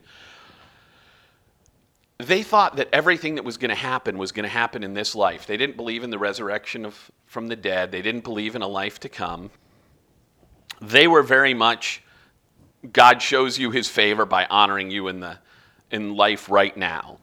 they 2.18 2.44
thought 2.44 2.78
that 2.78 2.88
everything 2.94 3.36
that 3.36 3.44
was 3.44 3.58
going 3.58 3.70
to 3.70 3.76
happen 3.76 4.18
was 4.18 4.32
going 4.32 4.44
to 4.44 4.50
happen 4.50 4.84
in 4.84 4.94
this 4.94 5.16
life. 5.16 5.46
They 5.46 5.58
didn't 5.58 5.76
believe 5.76 6.04
in 6.04 6.10
the 6.10 6.18
resurrection 6.18 6.86
of, 6.86 7.12
from 7.26 7.48
the 7.48 7.56
dead, 7.56 7.92
they 7.92 8.02
didn't 8.02 8.24
believe 8.24 8.56
in 8.56 8.62
a 8.62 8.68
life 8.68 9.00
to 9.02 9.10
come. 9.10 9.52
They 10.82 11.08
were 11.08 11.24
very 11.24 11.54
much 11.54 12.04
God 12.94 13.22
shows 13.22 13.58
you 13.58 13.72
his 13.72 13.88
favor 13.88 14.26
by 14.26 14.46
honoring 14.46 14.92
you 14.92 15.08
in, 15.08 15.20
the, 15.20 15.40
in 15.92 16.16
life 16.16 16.50
right 16.50 16.76
now. 16.76 17.18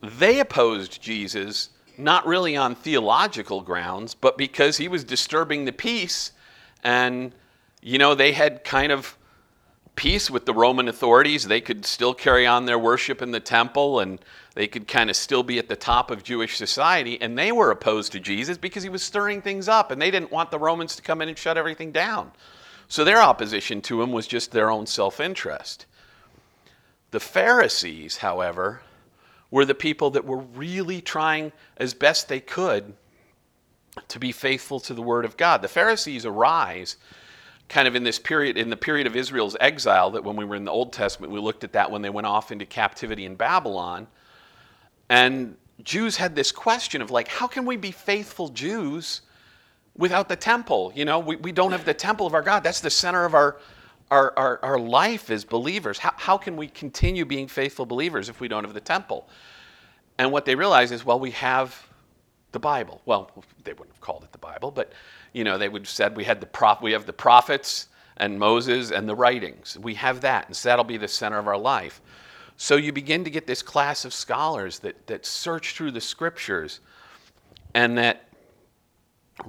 They 0.00 0.40
opposed 0.40 1.02
Jesus 1.02 1.70
not 1.98 2.26
really 2.26 2.56
on 2.56 2.74
theological 2.74 3.62
grounds, 3.62 4.14
but 4.14 4.36
because 4.36 4.76
he 4.76 4.88
was 4.88 5.02
disturbing 5.02 5.64
the 5.64 5.72
peace. 5.72 6.32
And, 6.84 7.34
you 7.80 7.98
know, 7.98 8.14
they 8.14 8.32
had 8.32 8.64
kind 8.64 8.92
of 8.92 9.16
peace 9.96 10.30
with 10.30 10.44
the 10.46 10.54
Roman 10.54 10.88
authorities. 10.88 11.48
They 11.48 11.60
could 11.60 11.84
still 11.84 12.14
carry 12.14 12.46
on 12.46 12.66
their 12.66 12.78
worship 12.78 13.22
in 13.22 13.32
the 13.32 13.40
temple 13.40 14.00
and 14.00 14.18
they 14.54 14.66
could 14.66 14.86
kind 14.86 15.10
of 15.10 15.16
still 15.16 15.42
be 15.42 15.58
at 15.58 15.68
the 15.68 15.76
top 15.76 16.10
of 16.10 16.22
Jewish 16.22 16.56
society. 16.56 17.20
And 17.20 17.36
they 17.36 17.50
were 17.50 17.70
opposed 17.70 18.12
to 18.12 18.20
Jesus 18.20 18.58
because 18.58 18.82
he 18.82 18.88
was 18.88 19.02
stirring 19.02 19.42
things 19.42 19.68
up 19.68 19.90
and 19.90 20.00
they 20.00 20.10
didn't 20.10 20.30
want 20.30 20.50
the 20.50 20.58
Romans 20.58 20.94
to 20.96 21.02
come 21.02 21.20
in 21.20 21.28
and 21.28 21.36
shut 21.36 21.58
everything 21.58 21.90
down. 21.90 22.30
So 22.88 23.02
their 23.02 23.20
opposition 23.20 23.80
to 23.82 24.00
him 24.00 24.12
was 24.12 24.26
just 24.26 24.52
their 24.52 24.70
own 24.70 24.86
self 24.86 25.18
interest. 25.18 25.86
The 27.10 27.20
Pharisees, 27.20 28.18
however, 28.18 28.82
were 29.50 29.64
the 29.64 29.74
people 29.74 30.10
that 30.10 30.24
were 30.24 30.38
really 30.38 31.00
trying 31.00 31.52
as 31.76 31.94
best 31.94 32.28
they 32.28 32.40
could 32.40 32.94
to 34.08 34.18
be 34.18 34.32
faithful 34.32 34.78
to 34.80 34.94
the 34.94 35.02
Word 35.02 35.24
of 35.24 35.36
God. 35.36 35.62
The 35.62 35.68
Pharisees 35.68 36.26
arise 36.26 36.96
kind 37.68 37.88
of 37.88 37.96
in 37.96 38.04
this 38.04 38.18
period, 38.18 38.56
in 38.56 38.70
the 38.70 38.76
period 38.76 39.06
of 39.06 39.16
Israel's 39.16 39.56
exile, 39.60 40.10
that 40.12 40.22
when 40.22 40.36
we 40.36 40.44
were 40.44 40.54
in 40.54 40.64
the 40.64 40.70
Old 40.70 40.92
Testament, 40.92 41.32
we 41.32 41.40
looked 41.40 41.64
at 41.64 41.72
that 41.72 41.90
when 41.90 42.02
they 42.02 42.10
went 42.10 42.26
off 42.26 42.52
into 42.52 42.64
captivity 42.64 43.24
in 43.24 43.34
Babylon. 43.34 44.06
And 45.08 45.56
Jews 45.82 46.16
had 46.16 46.34
this 46.34 46.52
question 46.52 47.02
of 47.02 47.10
like, 47.10 47.28
how 47.28 47.46
can 47.46 47.66
we 47.66 47.76
be 47.76 47.90
faithful 47.90 48.48
Jews 48.48 49.22
without 49.96 50.28
the 50.28 50.36
temple? 50.36 50.92
You 50.94 51.04
know, 51.04 51.18
we, 51.18 51.36
we 51.36 51.52
don't 51.52 51.72
have 51.72 51.84
the 51.84 51.94
temple 51.94 52.26
of 52.26 52.34
our 52.34 52.42
God. 52.42 52.62
That's 52.62 52.80
the 52.80 52.90
center 52.90 53.24
of 53.24 53.34
our, 53.34 53.58
our, 54.10 54.32
our, 54.36 54.60
our 54.64 54.78
life 54.78 55.30
as 55.30 55.44
believers. 55.44 55.98
How, 55.98 56.12
how 56.16 56.38
can 56.38 56.56
we 56.56 56.68
continue 56.68 57.24
being 57.24 57.48
faithful 57.48 57.84
believers 57.84 58.28
if 58.28 58.40
we 58.40 58.48
don't 58.48 58.64
have 58.64 58.74
the 58.74 58.80
temple? 58.80 59.28
And 60.18 60.32
what 60.32 60.44
they 60.44 60.54
realize 60.54 60.92
is, 60.92 61.04
well, 61.04 61.20
we 61.20 61.32
have 61.32 61.86
the 62.52 62.60
Bible. 62.60 63.02
Well, 63.04 63.30
they 63.64 63.72
wouldn't 63.72 63.94
have 63.94 64.00
called 64.00 64.24
it 64.24 64.32
the 64.32 64.38
Bible, 64.38 64.70
but 64.70 64.92
you 65.36 65.44
know, 65.44 65.58
they 65.58 65.68
would 65.68 65.82
have 65.82 65.88
said 65.90 66.16
we 66.16 66.24
had 66.24 66.40
the 66.40 66.46
prop, 66.46 66.82
we 66.82 66.92
have 66.92 67.04
the 67.04 67.12
prophets 67.12 67.88
and 68.16 68.38
Moses 68.38 68.90
and 68.90 69.06
the 69.06 69.14
writings. 69.14 69.76
We 69.78 69.92
have 69.92 70.22
that, 70.22 70.46
and 70.46 70.56
so 70.56 70.70
that'll 70.70 70.82
be 70.82 70.96
the 70.96 71.08
center 71.08 71.36
of 71.36 71.46
our 71.46 71.58
life. 71.58 72.00
So 72.56 72.76
you 72.76 72.90
begin 72.90 73.22
to 73.24 73.28
get 73.28 73.46
this 73.46 73.60
class 73.60 74.06
of 74.06 74.14
scholars 74.14 74.78
that, 74.78 75.06
that 75.08 75.26
search 75.26 75.74
through 75.74 75.90
the 75.90 76.00
scriptures 76.00 76.80
and 77.74 77.98
that 77.98 78.24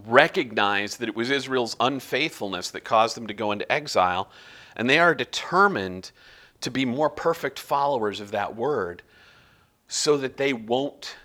recognize 0.06 0.98
that 0.98 1.08
it 1.08 1.16
was 1.16 1.32
Israel's 1.32 1.78
unfaithfulness 1.80 2.70
that 2.72 2.84
caused 2.84 3.16
them 3.16 3.28
to 3.28 3.34
go 3.34 3.54
into 3.54 3.72
exile, 3.72 4.30
and 4.76 4.90
they 4.90 5.00
are 5.00 5.16
determined 5.16 6.12
to 6.60 6.70
be 6.70 6.84
more 6.84 7.10
perfect 7.10 7.60
followers 7.60 8.20
of 8.20 8.32
that 8.32 8.58
word 8.58 9.04
so 9.88 10.18
that 10.18 10.36
they 10.36 10.52
won't 10.52 11.16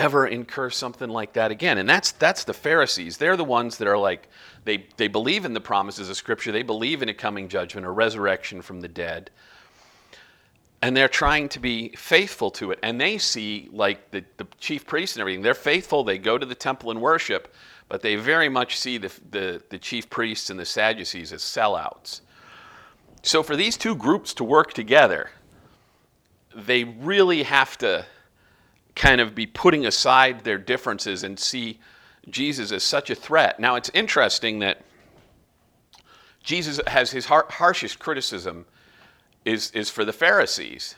ever 0.00 0.26
incur 0.26 0.70
something 0.70 1.10
like 1.10 1.34
that 1.34 1.50
again. 1.50 1.78
And 1.78 1.88
that's 1.88 2.12
that's 2.12 2.44
the 2.44 2.54
Pharisees. 2.54 3.18
They're 3.18 3.36
the 3.36 3.44
ones 3.44 3.78
that 3.78 3.88
are 3.88 3.98
like 3.98 4.28
they 4.64 4.86
they 4.96 5.08
believe 5.08 5.44
in 5.44 5.52
the 5.52 5.60
promises 5.60 6.08
of 6.08 6.16
scripture. 6.16 6.52
They 6.52 6.62
believe 6.62 7.02
in 7.02 7.08
a 7.08 7.14
coming 7.14 7.48
judgment, 7.48 7.86
a 7.86 7.90
resurrection 7.90 8.62
from 8.62 8.80
the 8.80 8.88
dead. 8.88 9.30
And 10.82 10.96
they're 10.96 11.08
trying 11.08 11.50
to 11.50 11.60
be 11.60 11.90
faithful 11.90 12.50
to 12.52 12.70
it. 12.70 12.78
And 12.82 12.98
they 12.98 13.18
see 13.18 13.68
like 13.70 14.10
the, 14.10 14.24
the 14.38 14.46
chief 14.58 14.86
priests 14.86 15.16
and 15.16 15.20
everything, 15.20 15.42
they're 15.42 15.52
faithful, 15.52 16.04
they 16.04 16.16
go 16.16 16.38
to 16.38 16.46
the 16.46 16.54
temple 16.54 16.90
and 16.90 17.02
worship, 17.02 17.54
but 17.90 18.00
they 18.00 18.16
very 18.16 18.48
much 18.48 18.78
see 18.78 18.96
the, 18.96 19.12
the, 19.30 19.62
the 19.68 19.78
chief 19.78 20.08
priests 20.08 20.48
and 20.48 20.58
the 20.58 20.64
Sadducees 20.64 21.34
as 21.34 21.42
sellouts. 21.42 22.22
So 23.22 23.42
for 23.42 23.56
these 23.56 23.76
two 23.76 23.94
groups 23.94 24.32
to 24.34 24.44
work 24.44 24.72
together, 24.72 25.30
they 26.54 26.84
really 26.84 27.42
have 27.42 27.76
to 27.78 28.06
kind 29.00 29.18
of 29.18 29.34
be 29.34 29.46
putting 29.46 29.86
aside 29.86 30.44
their 30.44 30.58
differences 30.58 31.22
and 31.24 31.38
see 31.38 31.80
Jesus 32.28 32.70
as 32.70 32.82
such 32.82 33.08
a 33.08 33.14
threat. 33.14 33.58
Now, 33.58 33.76
it's 33.76 33.90
interesting 33.94 34.58
that 34.58 34.82
Jesus 36.42 36.78
has 36.86 37.10
his 37.10 37.24
har- 37.24 37.46
harshest 37.48 37.98
criticism 37.98 38.66
is, 39.46 39.70
is 39.70 39.88
for 39.88 40.04
the 40.04 40.12
Pharisees. 40.12 40.96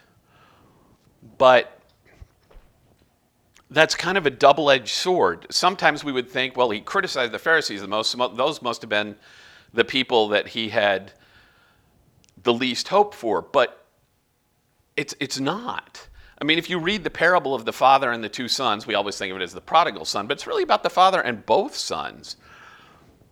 But 1.38 1.80
that's 3.71 3.94
kind 3.94 4.18
of 4.18 4.26
a 4.26 4.30
double 4.30 4.68
edged 4.68 4.88
sword. 4.88 5.47
Sometimes 5.50 6.02
we 6.02 6.11
would 6.11 6.28
think, 6.28 6.56
well, 6.56 6.71
he 6.71 6.80
criticized 6.80 7.30
the 7.30 7.38
Pharisees 7.38 7.82
the 7.82 7.87
most. 7.87 8.16
Those 8.35 8.61
must 8.62 8.82
have 8.82 8.90
been 8.90 9.14
the 9.73 9.85
people 9.85 10.26
that 10.30 10.49
he 10.49 10.71
had 10.71 11.12
the 12.42 12.52
least 12.52 12.88
hope 12.88 13.14
for. 13.14 13.42
But 13.42 13.87
it's, 14.97 15.14
it's 15.21 15.38
not. 15.38 16.09
I 16.42 16.44
mean, 16.44 16.58
if 16.58 16.68
you 16.68 16.80
read 16.80 17.04
the 17.04 17.11
parable 17.11 17.54
of 17.54 17.64
the 17.64 17.72
father 17.72 18.11
and 18.11 18.25
the 18.25 18.28
two 18.28 18.49
sons, 18.49 18.84
we 18.84 18.96
always 18.96 19.16
think 19.16 19.30
of 19.30 19.40
it 19.40 19.44
as 19.44 19.54
the 19.54 19.61
prodigal 19.61 20.04
son, 20.04 20.26
but 20.26 20.32
it's 20.32 20.46
really 20.49 20.64
about 20.64 20.82
the 20.82 20.90
father 20.90 21.20
and 21.20 21.46
both 21.46 21.76
sons. 21.76 22.34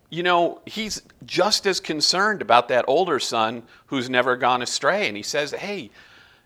You 0.09 0.23
know, 0.23 0.61
he's 0.65 1.01
just 1.25 1.67
as 1.67 1.81
concerned 1.81 2.41
about 2.41 2.69
that 2.69 2.85
older 2.87 3.19
son 3.19 3.63
who's 3.87 4.09
never 4.09 4.37
gone 4.37 4.61
astray. 4.61 5.09
And 5.09 5.17
he 5.17 5.23
says, 5.23 5.51
hey, 5.51 5.91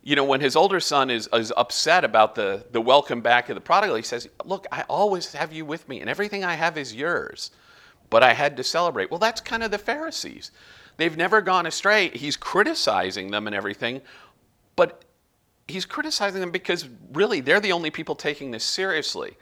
you 0.01 0.15
know, 0.15 0.24
when 0.24 0.41
his 0.41 0.55
older 0.55 0.79
son 0.79 1.12
is, 1.12 1.29
is 1.31 1.53
upset 1.55 2.03
about 2.03 2.34
the, 2.34 2.65
the 2.72 2.81
welcome 2.81 3.22
back 3.22 3.50
of 3.50 3.53
the 3.53 3.62
prodigal, 3.62 3.95
he 3.95 4.01
says, 4.01 4.27
Look, 4.43 4.65
I 4.72 4.86
always 4.89 5.34
have 5.34 5.53
you 5.53 5.65
with 5.65 5.88
me, 5.88 6.01
and 6.01 6.10
everything 6.10 6.43
I 6.43 6.55
have 6.55 6.79
is 6.79 6.95
yours. 6.95 7.51
but 8.10 8.24
I 8.24 8.34
had 8.34 8.57
to 8.57 8.63
celebrate. 8.63 9.12
Well, 9.12 9.19
that's 9.19 9.39
kind 9.39 9.62
of 9.62 9.69
the 9.69 9.77
Pharisees. 9.77 10.50
They've 10.98 11.15
never 11.15 11.41
gone 11.41 11.67
astray. 11.67 12.10
He's 12.10 12.38
criticizing 12.38 13.29
them 13.29 13.45
and 13.45 13.55
everything, 13.55 14.01
but 14.75 15.04
he's 15.67 15.86
criticizing 15.86 16.41
them 16.41 16.51
because 16.51 16.88
really 17.13 17.41
they're 17.41 17.60
the 17.60 17.72
only 17.72 17.89
people 17.89 18.15
taking 18.15 18.51
this 18.51 18.63
seriously. 18.63 19.36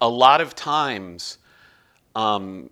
A 0.00 0.08
lot 0.08 0.40
of 0.40 0.54
times, 0.54 1.38
um, 2.14 2.70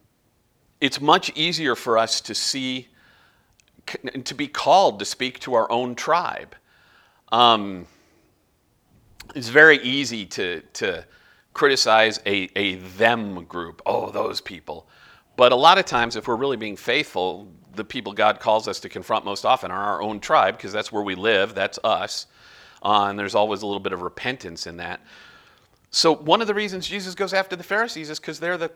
it's 0.80 1.00
much 1.00 1.30
easier 1.34 1.74
for 1.74 1.98
us 1.98 2.20
to 2.22 2.34
see, 2.34 2.88
to 4.24 4.34
be 4.34 4.46
called 4.46 4.98
to 4.98 5.04
speak 5.04 5.38
to 5.40 5.54
our 5.54 5.70
own 5.70 5.94
tribe. 5.94 6.54
Um, 7.32 7.86
it's 9.34 9.48
very 9.48 9.78
easy 9.82 10.26
to, 10.26 10.60
to 10.74 11.04
criticize 11.52 12.20
a, 12.26 12.50
a 12.56 12.76
them 12.76 13.44
group. 13.44 13.82
Oh, 13.86 14.10
those 14.10 14.40
people. 14.40 14.88
But 15.36 15.52
a 15.52 15.56
lot 15.56 15.78
of 15.78 15.84
times, 15.84 16.16
if 16.16 16.28
we're 16.28 16.36
really 16.36 16.56
being 16.56 16.76
faithful, 16.76 17.48
the 17.74 17.84
people 17.84 18.12
God 18.12 18.40
calls 18.40 18.68
us 18.68 18.80
to 18.80 18.88
confront 18.88 19.24
most 19.24 19.44
often 19.44 19.70
are 19.70 19.82
our 19.82 20.02
own 20.02 20.20
tribe, 20.20 20.56
because 20.56 20.72
that's 20.72 20.90
where 20.90 21.02
we 21.02 21.14
live, 21.14 21.54
that's 21.54 21.78
us. 21.84 22.26
Uh, 22.82 23.06
and 23.08 23.18
there's 23.18 23.34
always 23.34 23.62
a 23.62 23.66
little 23.66 23.80
bit 23.80 23.92
of 23.92 24.02
repentance 24.02 24.66
in 24.66 24.76
that. 24.78 25.00
So, 25.90 26.14
one 26.14 26.40
of 26.40 26.46
the 26.46 26.54
reasons 26.54 26.86
Jesus 26.86 27.14
goes 27.14 27.34
after 27.34 27.56
the 27.56 27.64
Pharisees 27.64 28.10
is 28.10 28.20
because 28.20 28.40
they're 28.40 28.56
the, 28.56 28.70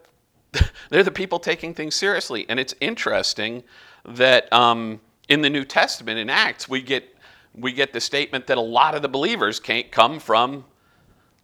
they're 0.90 1.02
the 1.02 1.10
people 1.10 1.38
taking 1.38 1.74
things 1.74 1.94
seriously. 1.94 2.46
And 2.48 2.58
it's 2.60 2.74
interesting 2.80 3.62
that 4.04 4.52
um, 4.52 5.00
in 5.28 5.42
the 5.42 5.50
New 5.50 5.64
Testament, 5.64 6.18
in 6.18 6.28
Acts, 6.28 6.68
we 6.68 6.82
get 6.82 7.10
we 7.56 7.72
get 7.72 7.92
the 7.92 8.00
statement 8.00 8.46
that 8.48 8.58
a 8.58 8.62
lot 8.62 8.94
of 8.94 9.02
the 9.02 9.08
believers 9.08 9.60
can't 9.60 9.90
come 9.90 10.18
from 10.18 10.64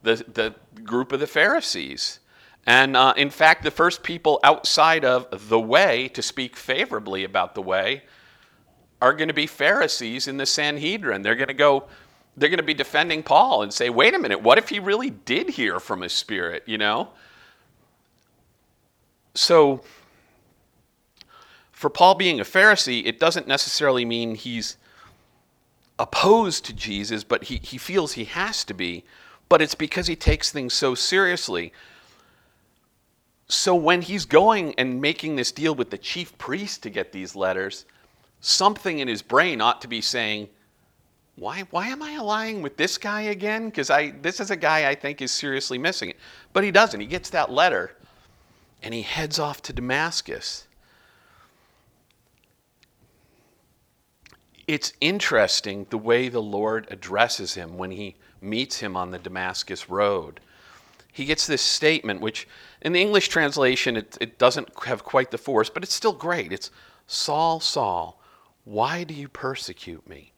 the, 0.02 0.24
the 0.32 0.54
group 0.82 1.12
of 1.12 1.20
the 1.20 1.26
Pharisees. 1.26 2.19
And 2.66 2.96
uh, 2.96 3.14
in 3.16 3.30
fact, 3.30 3.62
the 3.62 3.70
first 3.70 4.02
people 4.02 4.38
outside 4.44 5.04
of 5.04 5.48
the 5.48 5.60
way 5.60 6.08
to 6.08 6.22
speak 6.22 6.56
favorably 6.56 7.24
about 7.24 7.54
the 7.54 7.62
way 7.62 8.02
are 9.00 9.14
going 9.14 9.28
to 9.28 9.34
be 9.34 9.46
Pharisees 9.46 10.28
in 10.28 10.36
the 10.36 10.46
Sanhedrin. 10.46 11.22
They're 11.22 11.34
going 11.34 11.48
to 11.48 11.54
go, 11.54 11.84
they're 12.36 12.50
going 12.50 12.58
to 12.58 12.64
be 12.64 12.74
defending 12.74 13.22
Paul 13.22 13.62
and 13.62 13.72
say, 13.72 13.88
wait 13.88 14.14
a 14.14 14.18
minute, 14.18 14.42
what 14.42 14.58
if 14.58 14.68
he 14.68 14.78
really 14.78 15.10
did 15.10 15.50
hear 15.50 15.80
from 15.80 16.02
his 16.02 16.12
spirit, 16.12 16.62
you 16.66 16.78
know? 16.78 17.08
So, 19.34 19.82
for 21.72 21.88
Paul 21.88 22.14
being 22.14 22.40
a 22.40 22.44
Pharisee, 22.44 23.06
it 23.06 23.18
doesn't 23.18 23.48
necessarily 23.48 24.04
mean 24.04 24.34
he's 24.34 24.76
opposed 25.98 26.64
to 26.66 26.72
Jesus, 26.72 27.24
but 27.24 27.44
he, 27.44 27.56
he 27.62 27.78
feels 27.78 28.12
he 28.12 28.24
has 28.24 28.64
to 28.64 28.74
be. 28.74 29.04
But 29.48 29.62
it's 29.62 29.74
because 29.74 30.06
he 30.06 30.16
takes 30.16 30.52
things 30.52 30.74
so 30.74 30.94
seriously. 30.94 31.72
So 33.50 33.74
when 33.74 34.00
he's 34.00 34.24
going 34.24 34.74
and 34.76 35.00
making 35.00 35.36
this 35.36 35.52
deal 35.52 35.74
with 35.74 35.90
the 35.90 35.98
chief 35.98 36.36
priest 36.38 36.82
to 36.84 36.90
get 36.90 37.12
these 37.12 37.34
letters, 37.36 37.84
something 38.40 39.00
in 39.00 39.08
his 39.08 39.22
brain 39.22 39.60
ought 39.60 39.80
to 39.82 39.88
be 39.88 40.00
saying, 40.00 40.48
why, 41.36 41.64
why 41.70 41.88
am 41.88 42.02
I 42.02 42.12
allying 42.12 42.62
with 42.62 42.76
this 42.76 42.96
guy 42.96 43.22
again? 43.22 43.66
Because 43.66 43.90
I 43.90 44.10
this 44.22 44.40
is 44.40 44.50
a 44.50 44.56
guy 44.56 44.88
I 44.88 44.94
think 44.94 45.20
is 45.20 45.32
seriously 45.32 45.78
missing 45.78 46.10
it. 46.10 46.16
But 46.52 46.64
he 46.64 46.70
doesn't. 46.70 47.00
He 47.00 47.06
gets 47.06 47.30
that 47.30 47.50
letter 47.50 47.96
and 48.82 48.94
he 48.94 49.02
heads 49.02 49.38
off 49.38 49.62
to 49.62 49.72
Damascus. 49.72 50.66
it's 54.70 54.92
interesting 55.00 55.84
the 55.90 55.98
way 55.98 56.28
the 56.28 56.40
Lord 56.40 56.86
addresses 56.92 57.54
him 57.54 57.76
when 57.76 57.90
he 57.90 58.14
meets 58.40 58.78
him 58.78 58.96
on 58.96 59.10
the 59.10 59.18
Damascus 59.18 59.90
road. 59.90 60.38
He 61.12 61.24
gets 61.24 61.46
this 61.46 61.62
statement, 61.62 62.20
which 62.20 62.46
in 62.82 62.92
the 62.92 63.00
English 63.00 63.28
translation, 63.28 63.96
it, 63.96 64.16
it 64.20 64.38
doesn't 64.38 64.68
have 64.84 65.04
quite 65.04 65.30
the 65.30 65.38
force, 65.38 65.68
but 65.68 65.82
it's 65.82 65.94
still 65.94 66.12
great. 66.12 66.52
It's 66.52 66.70
Saul, 67.06 67.60
Saul, 67.60 68.20
why 68.64 69.04
do 69.04 69.14
you 69.14 69.28
persecute 69.28 70.08
me? 70.08 70.32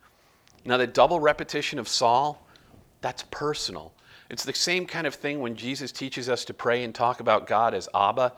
Now, 0.65 0.77
the 0.77 0.87
double 0.87 1.21
repetition 1.21 1.79
of 1.79 1.89
Saul, 1.89 2.47
that's 3.01 3.25
personal. 3.31 3.93
It's 4.31 4.45
the 4.45 4.55
same 4.55 4.87
kind 4.87 5.07
of 5.07 5.15
thing 5.15 5.41
when 5.41 5.57
Jesus 5.57 5.93
teaches 5.93 6.29
us 6.29 6.45
to 6.47 6.55
pray 6.55 6.85
and 6.85 6.95
talk 6.95 7.21
about 7.21 7.47
God 7.47 7.75
as 7.75 7.89
Abba. 7.95 8.33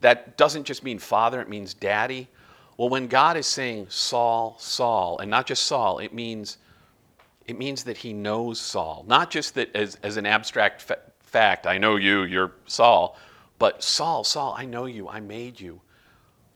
That 0.00 0.36
doesn't 0.36 0.64
just 0.64 0.84
mean 0.84 0.98
father, 0.98 1.40
it 1.40 1.48
means 1.48 1.72
daddy. 1.72 2.28
Well, 2.76 2.90
when 2.90 3.06
God 3.06 3.36
is 3.36 3.46
saying 3.46 3.86
Saul, 3.88 4.56
Saul, 4.58 5.18
and 5.18 5.30
not 5.30 5.46
just 5.46 5.64
Saul, 5.64 5.98
it 5.98 6.12
means 6.12 6.58
it 7.46 7.58
means 7.58 7.84
that 7.84 7.96
he 7.96 8.12
knows 8.12 8.60
Saul. 8.60 9.06
Not 9.08 9.30
just 9.30 9.54
that 9.54 9.74
as, 9.74 9.96
as 10.02 10.18
an 10.18 10.26
abstract 10.26 10.92
fact, 11.28 11.66
I 11.66 11.78
know 11.78 11.96
you, 11.96 12.24
you're 12.24 12.52
Saul, 12.66 13.16
but 13.58 13.82
Saul, 13.82 14.24
Saul, 14.24 14.54
I 14.56 14.64
know 14.64 14.86
you, 14.86 15.08
I 15.08 15.20
made 15.20 15.60
you. 15.60 15.80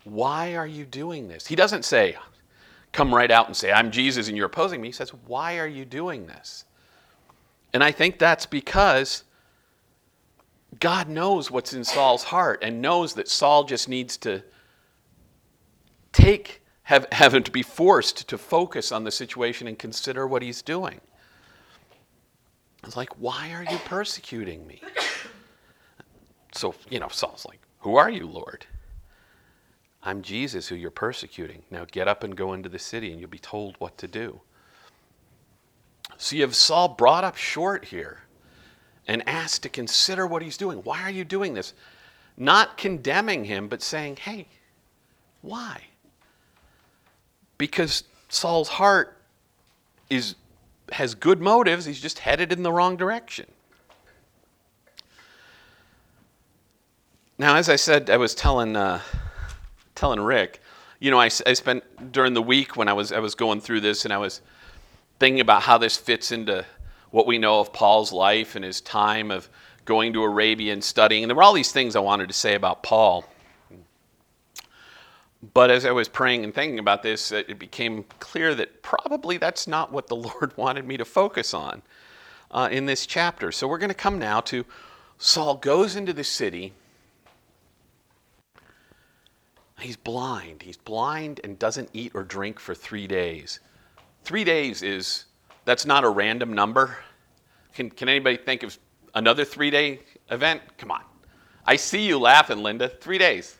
Why 0.04 0.56
are 0.56 0.66
you 0.66 0.84
doing 0.84 1.28
this? 1.28 1.46
He 1.46 1.54
doesn't 1.54 1.84
say, 1.84 2.16
come 2.92 3.14
right 3.14 3.30
out 3.30 3.46
and 3.46 3.56
say, 3.56 3.72
I'm 3.72 3.90
Jesus 3.90 4.28
and 4.28 4.36
you're 4.36 4.46
opposing 4.46 4.80
me. 4.80 4.88
He 4.88 4.92
says, 4.92 5.10
Why 5.26 5.58
are 5.58 5.66
you 5.66 5.84
doing 5.84 6.26
this? 6.26 6.64
And 7.72 7.82
I 7.82 7.90
think 7.90 8.18
that's 8.18 8.46
because 8.46 9.24
God 10.78 11.08
knows 11.08 11.50
what's 11.50 11.72
in 11.72 11.84
Saul's 11.84 12.24
heart 12.24 12.60
and 12.62 12.82
knows 12.82 13.14
that 13.14 13.28
Saul 13.28 13.64
just 13.64 13.88
needs 13.88 14.16
to 14.18 14.42
take, 16.12 16.62
have, 16.84 17.06
have 17.12 17.34
him 17.34 17.42
to 17.44 17.50
be 17.50 17.62
forced 17.62 18.28
to 18.28 18.38
focus 18.38 18.92
on 18.92 19.04
the 19.04 19.10
situation 19.10 19.66
and 19.66 19.78
consider 19.78 20.26
what 20.26 20.42
he's 20.42 20.60
doing. 20.60 21.00
It's 22.84 22.96
like, 22.96 23.10
why 23.18 23.52
are 23.52 23.64
you 23.64 23.78
persecuting 23.84 24.66
me? 24.66 24.80
So, 26.54 26.74
you 26.90 27.00
know, 27.00 27.08
Saul's 27.08 27.46
like, 27.46 27.60
Who 27.78 27.96
are 27.96 28.10
you, 28.10 28.26
Lord? 28.26 28.66
I'm 30.02 30.20
Jesus 30.20 30.68
who 30.68 30.74
you're 30.74 30.90
persecuting. 30.90 31.62
Now 31.70 31.86
get 31.90 32.08
up 32.08 32.24
and 32.24 32.36
go 32.36 32.52
into 32.52 32.68
the 32.68 32.78
city 32.78 33.10
and 33.10 33.18
you'll 33.18 33.30
be 33.30 33.38
told 33.38 33.76
what 33.78 33.96
to 33.96 34.06
do. 34.06 34.38
So 36.18 36.36
you 36.36 36.42
have 36.42 36.54
Saul 36.54 36.88
brought 36.88 37.24
up 37.24 37.36
short 37.36 37.86
here 37.86 38.18
and 39.08 39.26
asked 39.26 39.62
to 39.62 39.70
consider 39.70 40.26
what 40.26 40.42
he's 40.42 40.58
doing. 40.58 40.80
Why 40.80 41.00
are 41.04 41.10
you 41.10 41.24
doing 41.24 41.54
this? 41.54 41.72
Not 42.36 42.76
condemning 42.76 43.46
him, 43.46 43.66
but 43.68 43.80
saying, 43.80 44.16
Hey, 44.16 44.46
why? 45.40 45.80
because 47.62 48.02
Saul's 48.28 48.68
heart 48.68 49.16
is 50.10 50.34
has 50.92 51.14
good 51.14 51.40
motives, 51.40 51.84
he's 51.84 52.00
just 52.00 52.20
headed 52.20 52.52
in 52.52 52.62
the 52.62 52.72
wrong 52.72 52.96
direction. 52.96 53.46
Now, 57.38 57.56
as 57.56 57.68
I 57.68 57.76
said, 57.76 58.10
I 58.10 58.18
was 58.18 58.34
telling 58.34 58.76
uh, 58.76 59.00
telling 59.94 60.20
Rick, 60.20 60.60
you 61.00 61.10
know, 61.10 61.18
I, 61.18 61.30
I 61.46 61.54
spent 61.54 62.12
during 62.12 62.34
the 62.34 62.42
week 62.42 62.76
when 62.76 62.88
I 62.88 62.92
was 62.92 63.10
I 63.10 63.18
was 63.18 63.34
going 63.34 63.60
through 63.60 63.80
this, 63.80 64.04
and 64.04 64.12
I 64.12 64.18
was 64.18 64.40
thinking 65.18 65.40
about 65.40 65.62
how 65.62 65.78
this 65.78 65.96
fits 65.96 66.30
into 66.30 66.64
what 67.10 67.26
we 67.26 67.38
know 67.38 67.60
of 67.60 67.72
Paul's 67.72 68.12
life 68.12 68.56
and 68.56 68.64
his 68.64 68.80
time 68.80 69.30
of 69.30 69.48
going 69.84 70.12
to 70.12 70.22
Arabia 70.22 70.72
and 70.72 70.82
studying. 70.82 71.24
And 71.24 71.30
there 71.30 71.36
were 71.36 71.42
all 71.42 71.52
these 71.52 71.72
things 71.72 71.96
I 71.96 72.00
wanted 72.00 72.28
to 72.28 72.34
say 72.34 72.54
about 72.54 72.82
Paul. 72.82 73.24
But 75.54 75.70
as 75.70 75.84
I 75.84 75.90
was 75.90 76.08
praying 76.08 76.44
and 76.44 76.54
thinking 76.54 76.78
about 76.78 77.02
this, 77.02 77.32
it 77.32 77.58
became 77.58 78.04
clear 78.20 78.54
that 78.54 78.82
probably 78.82 79.38
that's 79.38 79.66
not 79.66 79.90
what 79.90 80.06
the 80.06 80.16
Lord 80.28 80.56
wanted 80.56 80.86
me 80.86 80.96
to 80.96 81.04
focus 81.04 81.52
on 81.52 81.82
uh, 82.50 82.68
in 82.70 82.86
this 82.86 83.06
chapter. 83.06 83.50
So 83.50 83.66
we're 83.66 83.78
going 83.78 83.88
to 83.88 83.94
come 83.94 84.18
now 84.18 84.40
to 84.42 84.64
Saul 85.18 85.56
goes 85.56 85.96
into 85.96 86.12
the 86.12 86.24
city. 86.24 86.72
He's 89.78 89.96
blind. 89.96 90.62
He's 90.62 90.76
blind 90.76 91.40
and 91.42 91.58
doesn't 91.58 91.90
eat 91.92 92.12
or 92.14 92.22
drink 92.22 92.60
for 92.60 92.74
three 92.74 93.08
days. 93.08 93.58
Three 94.22 94.44
days 94.44 94.82
is, 94.82 95.24
that's 95.64 95.86
not 95.86 96.04
a 96.04 96.08
random 96.08 96.52
number. 96.52 96.98
Can, 97.74 97.90
can 97.90 98.08
anybody 98.08 98.36
think 98.36 98.62
of 98.62 98.78
another 99.14 99.44
three 99.44 99.70
day 99.70 100.00
event? 100.30 100.62
Come 100.78 100.92
on. 100.92 101.02
I 101.66 101.76
see 101.76 102.06
you 102.06 102.18
laughing, 102.18 102.62
Linda. 102.62 102.88
Three 102.88 103.18
days. 103.18 103.58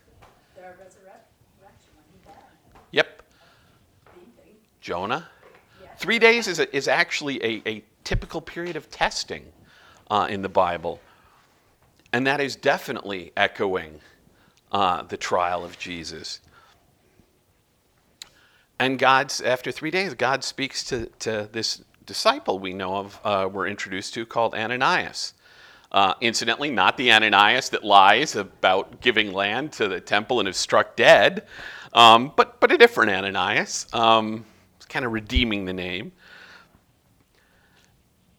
Jonah. 4.83 5.29
Three 5.97 6.19
days 6.19 6.49
is, 6.49 6.59
a, 6.59 6.75
is 6.75 6.89
actually 6.89 7.41
a, 7.41 7.63
a 7.65 7.83
typical 8.03 8.41
period 8.41 8.75
of 8.75 8.91
testing 8.91 9.45
uh, 10.11 10.27
in 10.29 10.41
the 10.41 10.49
Bible. 10.49 10.99
And 12.11 12.27
that 12.27 12.41
is 12.41 12.57
definitely 12.57 13.31
echoing 13.37 14.01
uh, 14.73 15.03
the 15.03 15.15
trial 15.15 15.63
of 15.63 15.79
Jesus. 15.79 16.41
And 18.77 18.99
God's, 18.99 19.39
after 19.39 19.71
three 19.71 19.89
days, 19.89 20.13
God 20.15 20.43
speaks 20.43 20.83
to, 20.85 21.05
to 21.19 21.47
this 21.53 21.81
disciple 22.05 22.59
we 22.59 22.73
know 22.73 22.97
of, 22.97 23.19
uh, 23.23 23.49
we're 23.49 23.67
introduced 23.67 24.13
to, 24.15 24.25
called 24.25 24.53
Ananias. 24.53 25.33
Uh, 25.93 26.15
incidentally, 26.19 26.71
not 26.71 26.97
the 26.97 27.09
Ananias 27.09 27.69
that 27.69 27.85
lies 27.85 28.35
about 28.35 28.99
giving 28.99 29.31
land 29.31 29.71
to 29.73 29.87
the 29.87 30.01
temple 30.01 30.41
and 30.41 30.49
is 30.49 30.57
struck 30.57 30.97
dead, 30.97 31.45
um, 31.93 32.33
but, 32.35 32.59
but 32.59 32.69
a 32.69 32.77
different 32.77 33.11
Ananias. 33.11 33.87
Um, 33.93 34.43
kind 34.93 35.05
of 35.05 35.11
redeeming 35.11 35.65
the 35.65 35.73
name. 35.73 36.11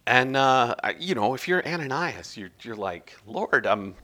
And, 0.07 0.37
uh, 0.37 0.75
you 0.99 1.15
know, 1.15 1.35
if 1.35 1.49
you're 1.49 1.67
Ananias, 1.67 2.37
you're, 2.37 2.51
you're 2.63 2.77
like, 2.77 3.15
Lord, 3.27 3.67
I'm, 3.67 3.95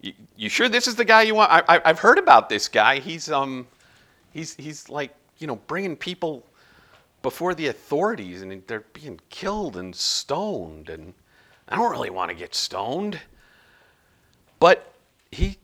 you, 0.00 0.12
you 0.36 0.48
sure 0.48 0.68
this 0.68 0.88
is 0.88 0.96
the 0.96 1.04
guy 1.04 1.22
you 1.22 1.34
want? 1.34 1.50
I, 1.50 1.76
I, 1.76 1.82
I've 1.84 1.98
heard 1.98 2.18
about 2.18 2.48
this 2.48 2.68
guy. 2.68 2.98
He's 2.98 3.30
um, 3.30 3.66
he's 4.32 4.54
he's 4.56 4.88
like 4.88 5.14
you 5.38 5.46
know 5.46 5.56
bringing 5.68 5.96
people 5.96 6.44
before 7.22 7.54
the 7.54 7.68
authorities, 7.68 8.42
and 8.42 8.66
they're 8.66 8.84
being 8.92 9.20
killed 9.30 9.76
and 9.76 9.94
stoned, 9.94 10.88
and 10.90 11.14
I 11.68 11.76
don't 11.76 11.90
really 11.90 12.10
want 12.10 12.30
to 12.30 12.34
get 12.34 12.52
stoned. 12.54 13.20
But 14.58 14.92
he, 15.30 15.58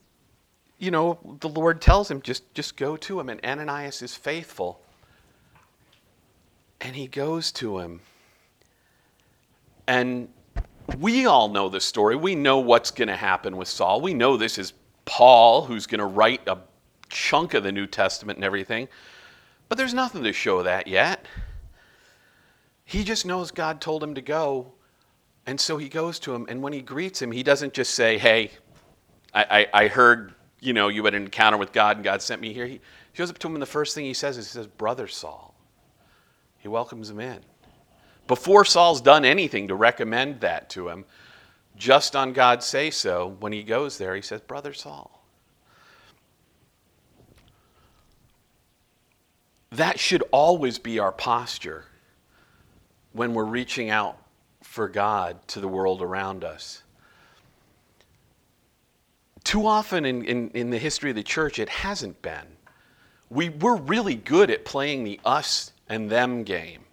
you 0.79 0.93
know, 0.93 1.19
the 1.41 1.49
Lord 1.49 1.81
tells 1.81 2.09
him 2.09 2.23
just 2.23 2.55
just 2.55 2.77
go 2.77 2.97
to 2.97 3.19
him, 3.19 3.29
and 3.29 3.45
Ananias 3.45 4.03
is 4.03 4.15
faithful, 4.15 4.81
and 6.81 6.95
he 6.95 7.07
goes 7.07 7.53
to 7.53 7.79
him, 7.79 8.01
and 9.87 10.29
we 10.99 11.27
all 11.27 11.49
know 11.49 11.69
the 11.69 11.81
story. 11.81 12.17
We 12.17 12.35
know 12.35 12.59
what's 12.59 12.91
going 12.91 13.09
to 13.09 13.17
happen 13.17 13.57
with 13.57 13.69
Saul. 13.69 14.01
We 14.01 14.15
know 14.15 14.37
this 14.37 14.59
is 14.59 14.73
Paul 15.05 15.65
who's 15.65 15.87
going 15.87 15.99
to 15.99 16.07
write 16.07 16.47
a 16.47 16.59
chunk 17.09 17.55
of 17.55 17.63
the 17.63 17.73
New 17.73 17.87
Testament 17.87 18.37
and 18.37 18.45
everything. 18.45 18.89
But 19.69 19.77
there's 19.77 19.95
nothing 19.95 20.23
to 20.23 20.33
show 20.33 20.63
that 20.63 20.87
yet. 20.87 21.27
He 22.85 23.05
just 23.05 23.27
knows 23.27 23.51
God 23.51 23.81
told 23.81 24.03
him 24.03 24.15
to 24.15 24.23
go. 24.23 24.73
And 25.47 25.61
so 25.61 25.77
he 25.77 25.89
goes 25.89 26.19
to 26.21 26.35
him. 26.35 26.47
And 26.49 26.63
when 26.63 26.73
he 26.73 26.81
greets 26.81 27.21
him, 27.21 27.33
he 27.33 27.43
doesn't 27.43 27.75
just 27.75 27.95
say, 27.95 28.19
Hey, 28.19 28.51
I, 29.35 29.67
I, 29.73 29.85
I 29.85 29.89
heard 29.89 30.35
you 30.61 30.73
know 30.73 30.89
you 30.89 31.05
had 31.05 31.15
an 31.15 31.25
encounter 31.25 31.57
with 31.57 31.73
God 31.73 31.99
and 31.99 32.05
God 32.05 32.23
sent 32.23 32.41
me 32.41 32.53
here. 32.53 32.67
He 32.67 32.81
goes 33.17 33.31
up 33.31 33.39
to 33.39 33.47
him 33.47 33.55
and 33.55 33.63
the 33.63 33.67
first 33.67 33.95
thing 33.95 34.05
he 34.05 34.15
says 34.15 34.39
is, 34.39 34.47
He 34.47 34.53
says, 34.53 34.67
Brother 34.67 35.07
Saul. 35.07 35.48
He 36.59 36.69
welcomes 36.69 37.11
him 37.11 37.21
in 37.21 37.41
before 38.29 38.65
Saul's 38.65 39.01
done 39.01 39.25
anything 39.25 39.69
to 39.69 39.75
recommend 39.75 40.41
that 40.43 40.71
to 40.71 40.89
him, 40.89 41.05
just 41.77 42.15
on 42.15 42.33
God's 42.33 42.67
say 42.67 42.91
so, 42.91 43.37
when 43.41 43.53
he 43.53 43.63
goes 43.63 43.99
there, 43.99 44.15
he 44.15 44.23
says, 44.23 44.41
Brother 44.43 44.75
Saul. 44.75 45.25
That 49.71 49.99
should 49.99 50.23
always 50.31 50.79
be 50.79 50.99
our 50.99 51.13
posture 51.13 51.87
when 53.13 53.35
we're 53.35 53.45
reaching 53.45 53.91
out 53.91 54.19
for 54.63 54.89
God 54.89 55.37
to 55.49 55.61
the 55.61 55.69
world 55.69 56.03
around 56.03 56.45
us. 56.45 56.83
Too 59.45 59.67
often 59.67 60.05
in, 60.05 60.25
in, 60.25 60.51
in 60.51 60.71
the 60.71 60.79
history 60.79 61.11
of 61.11 61.17
the 61.17 61.23
church, 61.23 61.59
it 61.59 61.69
hasn't 61.69 62.21
been. 62.21 62.47
We, 63.31 63.49
we're 63.51 63.77
really 63.77 64.15
good 64.15 64.51
at 64.51 64.65
playing 64.65 65.05
the 65.05 65.21
us 65.25 65.73
and 65.89 66.11
them 66.11 66.45
game. 66.45 66.85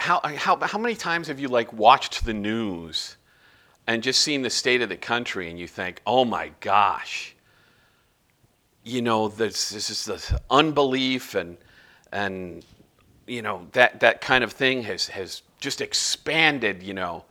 how, 0.00 0.20
how, 0.36 0.58
how 0.60 0.78
many 0.78 0.94
times 0.94 1.28
have 1.28 1.38
you 1.38 1.48
like 1.48 1.72
watched 1.72 2.24
the 2.24 2.32
news 2.32 3.16
and 3.86 4.02
just 4.02 4.22
seen 4.22 4.40
the 4.42 4.50
state 4.50 4.80
of 4.80 4.88
the 4.88 4.96
country 4.96 5.50
and 5.50 5.58
you 5.58 5.68
think, 5.68 6.00
oh 6.06 6.24
my 6.24 6.50
gosh, 6.60 7.36
you 8.82 9.02
know, 9.02 9.28
this, 9.28 9.68
this 9.70 9.90
is 9.90 10.06
the 10.06 10.40
unbelief 10.50 11.34
and, 11.34 11.58
and 12.12 12.64
you 13.26 13.42
know, 13.42 13.66
that, 13.72 14.00
that 14.00 14.22
kind 14.22 14.42
of 14.42 14.52
thing 14.52 14.82
has, 14.84 15.08
has 15.08 15.42
just 15.60 15.80
expanded, 15.80 16.82
you 16.82 16.94
know. 16.94 17.24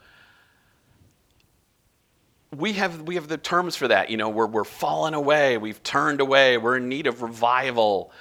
We 2.56 2.74
have, 2.74 3.02
we 3.04 3.16
have 3.16 3.28
the 3.28 3.38
terms 3.38 3.76
for 3.76 3.88
that, 3.88 4.10
you 4.10 4.18
know, 4.18 4.30
we're, 4.30 4.48
we're 4.48 4.64
fallen 4.64 5.14
away, 5.14 5.58
we've 5.58 5.82
turned 5.84 6.20
away, 6.20 6.58
we're 6.58 6.78
in 6.78 6.90
need 6.90 7.06
of 7.06 7.22
revival. 7.22 8.12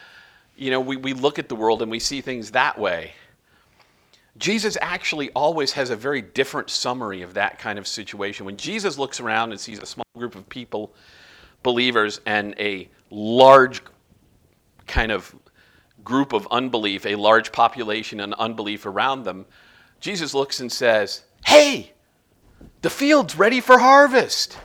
You 0.55 0.71
know, 0.71 0.81
we, 0.81 0.97
we 0.97 1.15
look 1.15 1.39
at 1.39 1.49
the 1.49 1.57
world 1.57 1.81
and 1.81 1.91
we 1.91 1.99
see 1.99 2.21
things 2.21 2.51
that 2.51 2.79
way. 2.79 3.13
Jesus 4.39 4.77
actually 4.81 5.31
always 5.31 5.73
has 5.73 5.91
a 5.91 5.97
very 5.97 6.23
different 6.23 6.71
summary 6.71 7.23
of 7.23 7.35
that 7.35 7.59
kind 7.59 7.79
of 7.79 7.89
situation. 7.89 8.47
When 8.47 8.57
Jesus 8.57 8.99
looks 8.99 9.19
around 9.19 9.51
and 9.51 9.61
sees 9.61 9.79
a 9.81 9.87
small 9.87 10.05
group 10.17 10.35
of 10.35 10.49
people, 10.49 10.95
believers, 11.63 12.21
and 12.27 12.55
a 12.59 12.89
large 13.11 13.83
kind 14.87 15.11
of 15.11 15.35
group 16.05 16.33
of 16.33 16.47
unbelief, 16.51 17.05
a 17.05 17.17
large 17.17 17.51
population 17.51 18.21
and 18.21 18.33
unbelief 18.35 18.87
around 18.87 19.25
them, 19.25 19.45
Jesus 20.01 20.35
looks 20.35 20.61
and 20.61 20.71
says, 20.71 21.25
Hey, 21.45 21.93
the 22.83 22.91
field's 22.91 23.37
ready 23.37 23.61
for 23.61 23.79
harvest. 23.79 24.59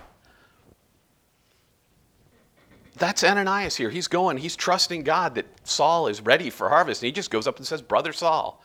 That's 2.97 3.23
Ananias 3.23 3.75
here. 3.75 3.89
He's 3.89 4.07
going, 4.07 4.37
he's 4.37 4.55
trusting 4.55 5.03
God 5.03 5.35
that 5.35 5.47
Saul 5.63 6.07
is 6.07 6.21
ready 6.21 6.49
for 6.49 6.69
harvest. 6.69 7.01
And 7.01 7.07
he 7.07 7.11
just 7.11 7.31
goes 7.31 7.47
up 7.47 7.57
and 7.57 7.65
says, 7.65 7.81
Brother 7.81 8.13
Saul, 8.13 8.63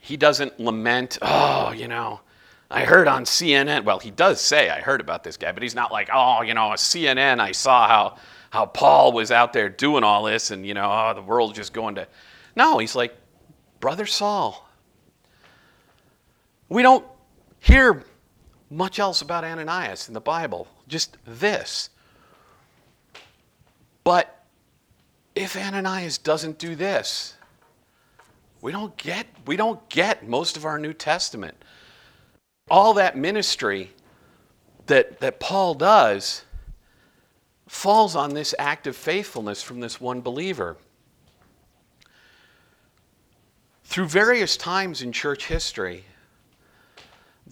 he 0.00 0.16
doesn't 0.16 0.58
lament, 0.58 1.18
oh, 1.20 1.72
you 1.72 1.88
know, 1.88 2.20
I 2.70 2.84
heard 2.84 3.08
on 3.08 3.24
CNN. 3.24 3.84
Well, 3.84 3.98
he 3.98 4.10
does 4.10 4.40
say, 4.40 4.70
I 4.70 4.80
heard 4.80 5.00
about 5.00 5.24
this 5.24 5.36
guy, 5.36 5.52
but 5.52 5.62
he's 5.62 5.74
not 5.74 5.92
like, 5.92 6.08
oh, 6.12 6.42
you 6.42 6.54
know, 6.54 6.70
a 6.72 6.76
CNN, 6.76 7.38
I 7.38 7.52
saw 7.52 7.86
how, 7.86 8.16
how 8.50 8.66
Paul 8.66 9.12
was 9.12 9.30
out 9.30 9.52
there 9.52 9.68
doing 9.68 10.04
all 10.04 10.22
this 10.22 10.50
and, 10.50 10.64
you 10.66 10.74
know, 10.74 10.90
oh, 10.90 11.12
the 11.14 11.22
world's 11.22 11.56
just 11.56 11.72
going 11.72 11.96
to. 11.96 12.06
No, 12.56 12.78
he's 12.78 12.94
like, 12.94 13.14
Brother 13.80 14.06
Saul. 14.06 14.68
We 16.68 16.82
don't 16.82 17.04
hear 17.62 18.04
much 18.68 18.98
else 18.98 19.22
about 19.22 19.44
Ananias 19.44 20.08
in 20.08 20.14
the 20.14 20.20
Bible, 20.20 20.66
just 20.88 21.16
this. 21.24 21.88
But 24.04 24.44
if 25.34 25.56
Ananias 25.56 26.18
doesn't 26.18 26.58
do 26.58 26.74
this, 26.74 27.34
we 28.60 28.72
don't 28.72 28.96
get 28.96 29.26
we 29.46 29.56
don't 29.56 29.88
get 29.88 30.28
most 30.28 30.56
of 30.56 30.64
our 30.64 30.78
New 30.78 30.92
Testament. 30.92 31.56
All 32.70 32.94
that 32.94 33.16
ministry 33.16 33.90
that 34.86 35.20
that 35.20 35.40
Paul 35.40 35.74
does 35.74 36.44
falls 37.68 38.14
on 38.14 38.34
this 38.34 38.54
act 38.58 38.86
of 38.86 38.96
faithfulness 38.96 39.62
from 39.62 39.80
this 39.80 40.00
one 40.00 40.20
believer. 40.20 40.76
Through 43.84 44.08
various 44.08 44.56
times 44.56 45.02
in 45.02 45.12
church 45.12 45.46
history, 45.46 46.04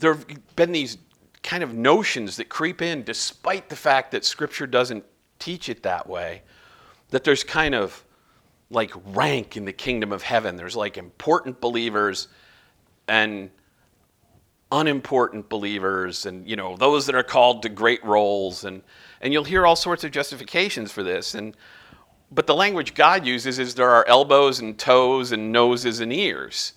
there 0.00 0.14
have 0.14 0.56
been 0.56 0.72
these 0.72 0.98
kind 1.42 1.62
of 1.62 1.74
notions 1.74 2.36
that 2.36 2.48
creep 2.48 2.82
in 2.82 3.02
despite 3.02 3.68
the 3.68 3.76
fact 3.76 4.10
that 4.10 4.24
Scripture 4.24 4.66
doesn't 4.66 5.04
teach 5.38 5.68
it 5.68 5.82
that 5.84 6.08
way, 6.08 6.42
that 7.10 7.24
there's 7.24 7.44
kind 7.44 7.74
of 7.74 8.04
like 8.70 8.92
rank 9.06 9.56
in 9.56 9.64
the 9.64 9.72
kingdom 9.72 10.12
of 10.12 10.22
heaven. 10.22 10.56
There's 10.56 10.76
like 10.76 10.96
important 10.96 11.60
believers 11.60 12.28
and 13.08 13.50
unimportant 14.72 15.48
believers 15.48 16.26
and 16.26 16.48
you 16.48 16.54
know 16.54 16.76
those 16.76 17.04
that 17.06 17.16
are 17.16 17.24
called 17.24 17.62
to 17.62 17.68
great 17.68 18.04
roles. 18.04 18.64
And 18.64 18.82
and 19.20 19.32
you'll 19.32 19.44
hear 19.44 19.66
all 19.66 19.76
sorts 19.76 20.04
of 20.04 20.12
justifications 20.12 20.92
for 20.92 21.02
this. 21.02 21.34
And 21.34 21.56
but 22.30 22.46
the 22.46 22.54
language 22.54 22.94
God 22.94 23.26
uses 23.26 23.58
is 23.58 23.74
there 23.74 23.90
are 23.90 24.06
elbows 24.06 24.60
and 24.60 24.78
toes 24.78 25.32
and 25.32 25.50
noses 25.50 26.00
and 26.00 26.12
ears 26.12 26.74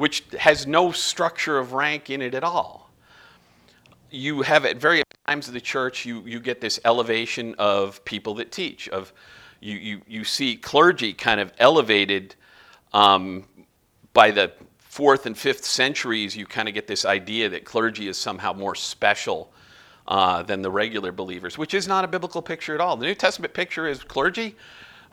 which 0.00 0.24
has 0.38 0.66
no 0.66 0.90
structure 0.92 1.58
of 1.58 1.72
rank 1.72 2.10
in 2.10 2.20
it 2.20 2.34
at 2.34 2.44
all 2.44 2.90
you 4.10 4.42
have 4.42 4.64
at 4.64 4.76
various 4.76 5.04
times 5.26 5.46
of 5.48 5.54
the 5.54 5.60
church 5.60 6.04
you 6.04 6.22
you 6.26 6.40
get 6.40 6.60
this 6.60 6.80
elevation 6.84 7.54
of 7.58 8.04
people 8.04 8.34
that 8.34 8.50
teach 8.50 8.88
of 8.88 9.12
you, 9.60 9.76
you, 9.76 10.02
you 10.06 10.24
see 10.24 10.56
clergy 10.56 11.12
kind 11.12 11.40
of 11.40 11.52
elevated 11.58 12.34
um, 12.92 13.44
by 14.12 14.30
the 14.30 14.52
fourth 14.78 15.26
and 15.26 15.36
fifth 15.36 15.64
centuries. 15.64 16.34
You 16.34 16.46
kind 16.46 16.66
of 16.66 16.74
get 16.74 16.86
this 16.86 17.04
idea 17.04 17.48
that 17.50 17.64
clergy 17.64 18.08
is 18.08 18.16
somehow 18.16 18.52
more 18.52 18.74
special 18.74 19.52
uh, 20.08 20.42
than 20.42 20.62
the 20.62 20.70
regular 20.70 21.12
believers, 21.12 21.58
which 21.58 21.74
is 21.74 21.86
not 21.86 22.04
a 22.04 22.08
biblical 22.08 22.42
picture 22.42 22.74
at 22.74 22.80
all. 22.80 22.96
The 22.96 23.06
New 23.06 23.14
Testament 23.14 23.54
picture 23.54 23.86
is 23.86 24.02
clergy. 24.02 24.56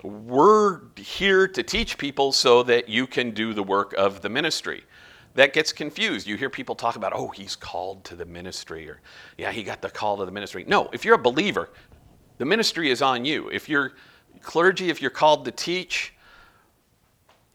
We're 0.03 0.81
here 0.95 1.47
to 1.47 1.63
teach 1.63 1.97
people 1.97 2.31
so 2.31 2.63
that 2.63 2.87
you 2.87 3.07
can 3.07 3.31
do 3.31 3.53
the 3.53 3.63
work 3.63 3.93
of 3.93 4.21
the 4.21 4.29
ministry 4.29 4.83
that 5.37 5.53
gets 5.53 5.71
confused. 5.71 6.25
You 6.25 6.35
hear 6.35 6.49
people 6.49 6.73
talk 6.73 6.95
about, 6.95 7.13
oh, 7.15 7.27
he's 7.29 7.55
called 7.55 8.03
to 8.05 8.15
the 8.15 8.25
ministry, 8.25 8.89
or 8.89 8.99
yeah, 9.37 9.51
he 9.51 9.63
got 9.63 9.81
the 9.81 9.89
call 9.89 10.17
to 10.17 10.25
the 10.25 10.31
ministry. 10.31 10.65
No, 10.67 10.89
if 10.91 11.05
you're 11.05 11.15
a 11.15 11.19
believer, 11.19 11.69
the 12.39 12.45
ministry 12.45 12.89
is 12.89 13.03
on 13.03 13.23
you. 13.23 13.47
If 13.49 13.69
you're 13.69 13.93
clergy, 14.41 14.89
if 14.89 14.99
you're 14.99 15.11
called 15.11 15.45
to 15.45 15.51
teach, 15.51 16.13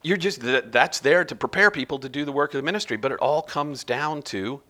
you're 0.02 0.16
just 0.16 0.40
that's 0.42 1.00
there 1.00 1.24
to 1.24 1.34
prepare 1.34 1.70
people 1.70 1.98
to 1.98 2.08
do 2.08 2.24
the 2.24 2.32
work 2.32 2.54
of 2.54 2.58
the 2.58 2.64
ministry. 2.64 2.96
But 2.96 3.12
it 3.12 3.18
all 3.18 3.42
comes 3.42 3.82
down 3.82 4.22
to 4.22 4.62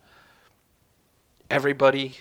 everybody 1.51 2.17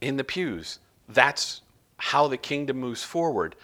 in 0.00 0.16
the 0.16 0.24
pews. 0.24 0.78
That's 1.08 1.62
how 1.96 2.28
the 2.28 2.36
kingdom 2.36 2.78
moves 2.78 3.02
forward. 3.02 3.56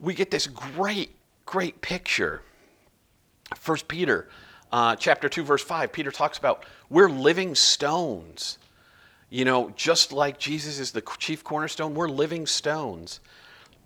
We 0.00 0.14
get 0.14 0.30
this 0.30 0.46
great, 0.46 1.14
great 1.46 1.80
picture. 1.80 2.42
First 3.56 3.88
Peter, 3.88 4.28
uh, 4.72 4.96
chapter 4.96 5.28
two, 5.28 5.44
verse 5.44 5.62
five. 5.62 5.92
Peter 5.92 6.10
talks 6.10 6.38
about 6.38 6.64
we're 6.90 7.08
living 7.08 7.54
stones. 7.54 8.58
You 9.30 9.44
know, 9.44 9.70
just 9.70 10.12
like 10.12 10.38
Jesus 10.38 10.78
is 10.78 10.92
the 10.92 11.02
chief 11.18 11.42
cornerstone, 11.42 11.94
we're 11.94 12.08
living 12.08 12.46
stones 12.46 13.20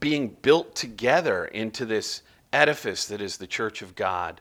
being 0.01 0.37
built 0.43 0.75
together 0.75 1.47
into 1.47 1.87
this 1.87 2.23
edifice 2.53 3.07
that 3.07 3.21
is 3.21 3.37
the 3.37 3.47
church 3.47 3.83
of 3.83 3.95
God. 3.95 4.41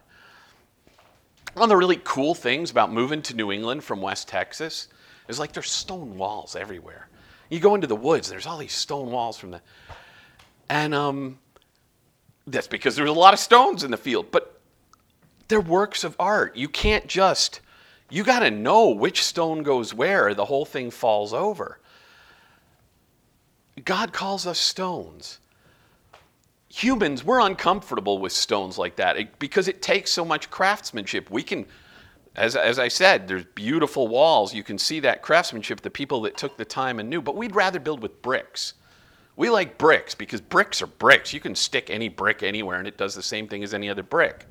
One 1.54 1.64
of 1.64 1.68
the 1.68 1.76
really 1.76 2.00
cool 2.04 2.34
things 2.34 2.70
about 2.70 2.92
moving 2.92 3.22
to 3.22 3.34
New 3.34 3.50
England 3.50 3.82
from 3.82 4.00
West 4.00 4.28
Texas 4.28 4.88
is 5.28 5.38
like 5.38 5.52
there's 5.52 5.70
stone 5.70 6.16
walls 6.16 6.54
everywhere. 6.56 7.08
You 7.50 7.58
go 7.60 7.74
into 7.74 7.86
the 7.86 7.96
woods, 7.96 8.28
there's 8.28 8.46
all 8.46 8.58
these 8.58 8.74
stone 8.74 9.10
walls 9.10 9.38
from 9.38 9.52
the, 9.52 9.62
and 10.68 10.94
um, 10.94 11.38
that's 12.50 12.66
because 12.66 12.96
there's 12.96 13.10
a 13.10 13.12
lot 13.12 13.34
of 13.34 13.40
stones 13.40 13.84
in 13.84 13.90
the 13.90 13.96
field. 13.96 14.30
But 14.30 14.60
they're 15.48 15.60
works 15.60 16.04
of 16.04 16.16
art. 16.18 16.56
You 16.56 16.68
can't 16.68 17.06
just, 17.06 17.60
you 18.10 18.22
got 18.24 18.40
to 18.40 18.50
know 18.50 18.90
which 18.90 19.24
stone 19.24 19.62
goes 19.62 19.94
where, 19.94 20.34
the 20.34 20.44
whole 20.44 20.64
thing 20.64 20.90
falls 20.90 21.32
over. 21.32 21.80
God 23.84 24.12
calls 24.12 24.46
us 24.46 24.58
stones. 24.58 25.38
Humans, 26.68 27.24
we're 27.24 27.40
uncomfortable 27.40 28.18
with 28.18 28.32
stones 28.32 28.76
like 28.76 28.96
that 28.96 29.38
because 29.38 29.68
it 29.68 29.80
takes 29.80 30.10
so 30.10 30.24
much 30.24 30.50
craftsmanship. 30.50 31.30
We 31.30 31.42
can, 31.42 31.64
as, 32.36 32.56
as 32.56 32.78
I 32.78 32.88
said, 32.88 33.26
there's 33.26 33.44
beautiful 33.54 34.06
walls. 34.06 34.52
You 34.52 34.62
can 34.62 34.78
see 34.78 35.00
that 35.00 35.22
craftsmanship, 35.22 35.80
the 35.80 35.90
people 35.90 36.20
that 36.22 36.36
took 36.36 36.56
the 36.56 36.64
time 36.64 36.98
and 37.00 37.08
knew, 37.08 37.22
but 37.22 37.36
we'd 37.36 37.54
rather 37.54 37.80
build 37.80 38.02
with 38.02 38.20
bricks. 38.20 38.74
We 39.38 39.50
like 39.50 39.78
bricks 39.78 40.16
because 40.16 40.40
bricks 40.40 40.82
are 40.82 40.88
bricks. 40.88 41.32
You 41.32 41.38
can 41.38 41.54
stick 41.54 41.90
any 41.90 42.08
brick 42.08 42.42
anywhere 42.42 42.80
and 42.80 42.88
it 42.88 42.98
does 42.98 43.14
the 43.14 43.22
same 43.22 43.46
thing 43.46 43.62
as 43.62 43.72
any 43.72 43.88
other 43.88 44.02
brick. 44.02 44.46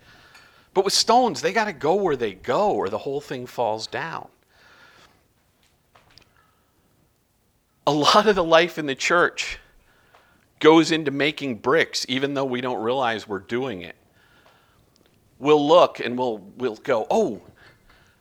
But 0.74 0.86
with 0.86 0.94
stones, 0.94 1.42
they 1.42 1.52
got 1.52 1.66
to 1.66 1.74
go 1.74 1.96
where 1.96 2.16
they 2.16 2.36
go 2.36 2.72
or 2.72 2.88
the 2.88 2.98
whole 2.98 3.20
thing 3.20 3.48
falls 3.48 3.86
down. 3.86 4.30
A 7.86 7.92
lot 7.92 8.28
of 8.28 8.36
the 8.36 8.44
life 8.46 8.78
in 8.78 8.86
the 8.86 8.96
church 8.96 9.60
goes 10.62 10.94
into 10.94 11.12
making 11.12 11.56
bricks, 11.56 12.06
even 12.08 12.34
though 12.34 12.46
we 12.46 12.62
don't 12.62 12.82
realize 12.82 13.28
we're 13.28 13.40
doing 13.40 13.82
it. 13.82 13.98
We'll 15.38 15.68
look 15.68 16.00
and 16.00 16.18
we'll, 16.18 16.38
we'll 16.56 16.76
go, 16.78 17.06
oh, 17.12 17.42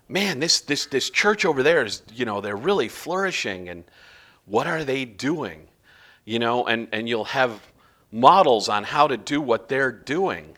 man, 0.09 0.40
this, 0.40 0.62
this, 0.62 0.87
this 0.87 1.11
church 1.11 1.44
over 1.44 1.62
there 1.62 1.85
is, 1.85 2.02
you 2.12 2.24
know, 2.24 2.40
they're 2.40 2.57
really 2.57 2.88
flourishing. 2.88 3.68
And 3.68 3.85
what 4.46 4.66
are 4.66 4.83
they 4.83 5.05
doing? 5.05 5.68
You 6.27 6.39
know, 6.39 6.67
and, 6.67 6.89
and 6.93 7.09
you'll 7.09 7.25
have 7.25 7.62
models 8.12 8.69
on 8.69 8.85
how 8.85 9.07
to 9.07 9.17
do 9.17 9.41
what 9.41 9.69
they're 9.69 9.93
doing. 9.93 10.57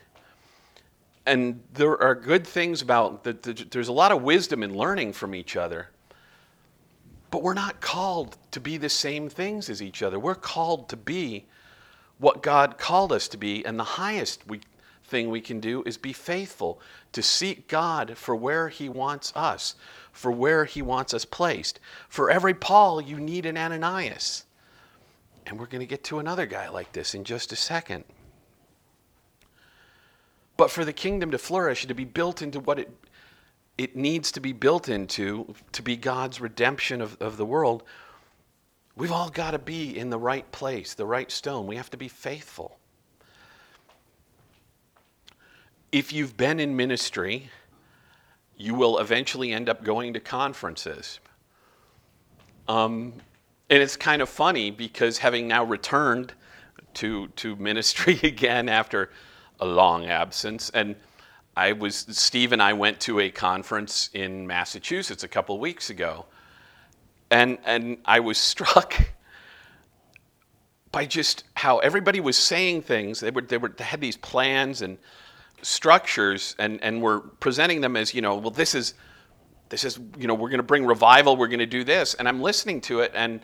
And 1.25 1.63
there 1.75 2.01
are 2.03 2.17
good 2.17 2.45
things 2.45 2.83
about 2.83 3.23
that. 3.23 3.71
There's 3.71 3.89
a 3.89 3.93
lot 3.93 4.11
of 4.11 4.23
wisdom 4.23 4.65
in 4.65 4.77
learning 4.77 5.13
from 5.13 5.35
each 5.35 5.57
other. 5.57 5.91
But 7.31 7.43
we're 7.43 7.55
not 7.55 7.81
called 7.81 8.37
to 8.53 8.61
be 8.61 8.79
the 8.79 8.89
same 8.89 9.29
things 9.29 9.69
as 9.69 9.83
each 9.83 10.03
other. 10.03 10.19
We're 10.19 10.35
called 10.35 10.89
to 10.89 10.97
be 10.97 11.45
what 12.19 12.43
God 12.43 12.79
called 12.79 13.13
us 13.13 13.29
to 13.29 13.37
be, 13.37 13.65
and 13.65 13.79
the 13.79 13.85
highest 13.85 14.47
we, 14.49 14.61
thing 15.05 15.31
we 15.31 15.41
can 15.41 15.61
do 15.61 15.83
is 15.87 15.97
be 15.97 16.13
faithful 16.13 16.81
to 17.13 17.23
seek 17.23 17.69
God 17.69 18.17
for 18.17 18.35
where 18.35 18.69
He 18.69 18.89
wants 18.89 19.33
us, 19.35 19.75
for 20.13 20.31
where 20.31 20.65
He 20.65 20.83
wants 20.83 21.15
us 21.15 21.25
placed. 21.25 21.81
For 22.09 22.31
every 22.31 22.55
Paul, 22.55 23.01
you 23.01 23.19
need 23.19 23.47
an 23.47 23.57
Ananias. 23.57 24.45
And 25.49 25.59
we're 25.59 25.67
going 25.67 25.81
to 25.81 25.87
get 25.87 26.05
to 26.05 26.21
another 26.21 26.47
guy 26.47 26.69
like 26.69 26.93
this 26.93 27.15
in 27.15 27.25
just 27.25 27.53
a 27.53 27.57
second. 27.57 28.05
But 30.57 30.71
for 30.71 30.85
the 30.85 30.93
kingdom 30.93 31.33
to 31.33 31.39
flourish, 31.39 31.87
to 31.87 31.95
be 31.95 32.05
built 32.05 32.43
into 32.43 32.61
what 32.61 32.79
it, 32.79 32.91
it 33.77 33.97
needs 33.97 34.31
to 34.33 34.41
be 34.41 34.53
built 34.53 34.89
into, 34.89 35.55
to 35.73 35.83
be 35.83 35.97
God's 35.97 36.41
redemption 36.41 37.01
of, 37.01 37.17
of 37.21 37.37
the 37.37 37.47
world, 37.47 37.83
We've 38.99 39.13
all 39.13 39.31
got 39.31 39.53
to 39.53 39.61
be 39.61 39.97
in 39.97 40.11
the 40.11 40.19
right 40.19 40.51
place, 40.51 40.95
the 40.95 41.07
right 41.07 41.31
stone. 41.31 41.69
We 41.69 41.77
have 41.77 41.89
to 41.91 41.97
be 41.97 42.09
faithful. 42.09 42.81
If 45.93 46.13
you've 46.13 46.37
been 46.37 46.59
in 46.59 46.75
ministry, 46.75 47.49
you 48.57 48.75
will 48.75 48.99
eventually 48.99 49.53
end 49.53 49.69
up 49.69 49.85
going 49.85 50.15
to 50.15 50.21
conferences. 50.21 51.21
Um, 52.67 53.13
and 53.71 53.83
it's 53.83 53.97
kind 53.97 54.23
of 54.23 54.29
funny 54.29 54.71
because 54.71 55.19
having 55.19 55.49
now 55.49 55.65
returned 55.65 56.33
to, 56.95 57.29
to 57.29 57.57
ministry 57.57 58.19
again 58.23 58.69
after 58.69 59.11
a 59.61 59.67
long 59.67 60.07
absence, 60.07 60.71
and 60.71 60.97
I 61.57 61.73
was, 61.73 62.07
Steve 62.11 62.53
and 62.53 62.63
I 62.63 62.73
went 62.73 63.01
to 63.01 63.19
a 63.19 63.31
conference 63.31 64.11
in 64.15 64.47
Massachusetts 64.47 65.25
a 65.25 65.29
couple 65.29 65.59
weeks 65.59 65.91
ago 65.91 66.27
and, 67.31 67.59
and 67.65 67.99
I 68.05 68.21
was 68.21 68.39
struck 68.53 68.95
by 70.91 71.05
just 71.05 71.45
how 71.55 71.79
everybody 71.79 72.21
was 72.21 72.37
saying 72.37 72.83
things. 72.83 73.21
They, 73.21 73.31
were, 73.31 73.43
they, 73.43 73.59
were, 73.59 73.69
they 73.69 73.85
had 73.85 74.01
these 74.01 74.17
plans 74.17 74.83
and 74.83 74.99
structures 75.63 76.55
and, 76.59 76.83
and 76.83 77.03
were 77.03 77.21
presenting 77.21 77.81
them 77.81 77.97
as, 77.97 78.15
you 78.15 78.23
know, 78.23 78.37
well, 78.37 78.51
this 78.51 78.75
is, 78.75 78.95
this 79.69 79.85
is, 79.85 79.99
you 80.19 80.27
know, 80.27 80.35
we're 80.35 80.49
going 80.49 80.59
to 80.59 80.65
bring 80.65 80.87
revival, 80.87 81.37
we're 81.37 81.49
going 81.49 81.59
to 81.59 81.67
do 81.67 81.85
this. 81.85 82.15
And 82.15 82.27
I'm 82.27 82.41
listening 82.41 82.81
to 82.83 83.01
it 83.01 83.13
and 83.15 83.41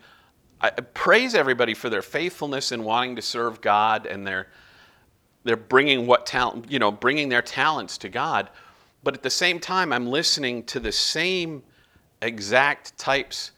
I 0.65 0.81
praise 0.81 1.35
everybody 1.35 1.73
for 1.73 1.89
their 1.89 2.01
faithfulness 2.01 2.71
in 2.71 2.83
wanting 2.83 3.15
to 3.15 3.21
serve 3.21 3.61
God 3.61 4.05
and 4.05 4.25
their, 4.25 4.47
they're 5.43 5.57
bringing 5.57 6.07
what 6.07 6.25
talent, 6.25 6.71
you 6.71 6.79
know, 6.79 6.91
bringing 6.91 7.29
their 7.29 7.41
talents 7.41 7.97
to 7.99 8.09
God. 8.09 8.49
But 9.03 9.13
at 9.13 9.23
the 9.23 9.29
same 9.29 9.59
time, 9.59 9.93
I'm 9.93 10.07
listening 10.07 10.63
to 10.63 10.79
the 10.79 10.91
same 10.91 11.63
exact 12.21 12.97
types 12.97 13.51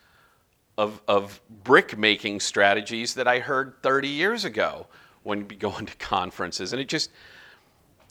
of, 0.77 1.01
of 1.07 1.39
brick 1.63 1.97
making 1.97 2.39
strategies 2.39 3.13
that 3.15 3.27
I 3.27 3.39
heard 3.39 3.75
30 3.81 4.07
years 4.07 4.45
ago 4.45 4.87
when 5.23 5.39
you'd 5.39 5.47
be 5.47 5.55
going 5.55 5.85
to 5.85 5.95
conferences. 5.95 6.73
And 6.73 6.81
it 6.81 6.87
just, 6.87 7.11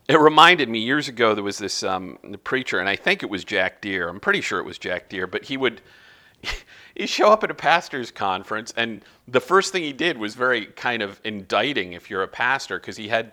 it 0.09 0.19
reminded 0.19 0.69
me 0.69 0.79
years 0.79 1.09
ago 1.09 1.35
there 1.35 1.45
was 1.45 1.59
this 1.59 1.83
um, 1.83 2.19
preacher, 2.45 2.79
and 2.79 2.89
I 2.89 2.97
think 2.97 3.23
it 3.23 3.31
was 3.31 3.45
Jack 3.45 3.81
Deere. 3.81 4.09
I'm 4.09 4.21
pretty 4.21 4.41
sure 4.41 4.59
it 4.59 4.65
was 4.65 4.79
Jack 4.79 5.09
Deere, 5.09 5.27
but 5.27 5.45
he 5.45 5.57
would 5.57 5.81
he 6.95 7.07
show 7.07 7.31
up 7.31 7.45
at 7.45 7.51
a 7.51 7.55
pastor's 7.55 8.11
conference, 8.11 8.73
and 8.77 9.03
the 9.29 9.41
first 9.41 9.73
thing 9.73 9.83
he 9.83 9.93
did 9.93 10.19
was 10.19 10.35
very 10.35 10.67
kind 10.67 11.03
of 11.03 11.21
indicting 11.25 11.93
if 11.93 12.11
you're 12.11 12.23
a 12.23 12.29
pastor, 12.29 12.79
because 12.79 12.97
he 12.97 13.09
had 13.09 13.33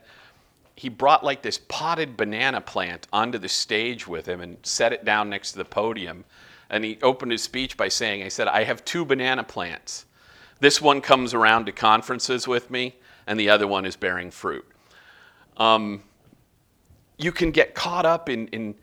he 0.76 0.90
brought 0.90 1.24
like 1.24 1.44
this 1.44 1.60
potted 1.68 2.18
banana 2.18 2.60
plant 2.60 3.08
onto 3.14 3.38
the 3.38 3.50
stage 3.50 4.08
with 4.08 4.26
him 4.26 4.42
and 4.42 4.58
set 4.64 4.92
it 4.92 5.06
down 5.06 5.30
next 5.30 5.52
to 5.52 5.60
the 5.60 5.66
podium 5.66 6.26
and 6.74 6.84
he 6.84 6.98
opened 7.04 7.32
his 7.32 7.44
speech 7.44 7.78
by 7.78 7.88
saying, 7.88 8.24
I 8.24 8.30
said, 8.30 8.48
I 8.48 8.64
have 8.64 8.84
two 8.84 9.06
banana 9.06 9.44
plants. 9.44 10.08
This 10.60 10.82
one 10.82 11.02
comes 11.02 11.36
around 11.36 11.68
to 11.68 11.72
conferences 11.72 12.48
with 12.48 12.72
me, 12.72 12.96
and 13.28 13.40
the 13.40 13.50
other 13.50 13.68
one 13.68 13.86
is 13.86 13.96
bearing 13.96 14.32
fruit. 14.32 14.66
Um, 15.58 16.02
you 17.20 17.32
can 17.32 17.52
get 17.52 17.76
caught 17.76 18.08
up 18.08 18.28
in, 18.28 18.48
in 18.48 18.74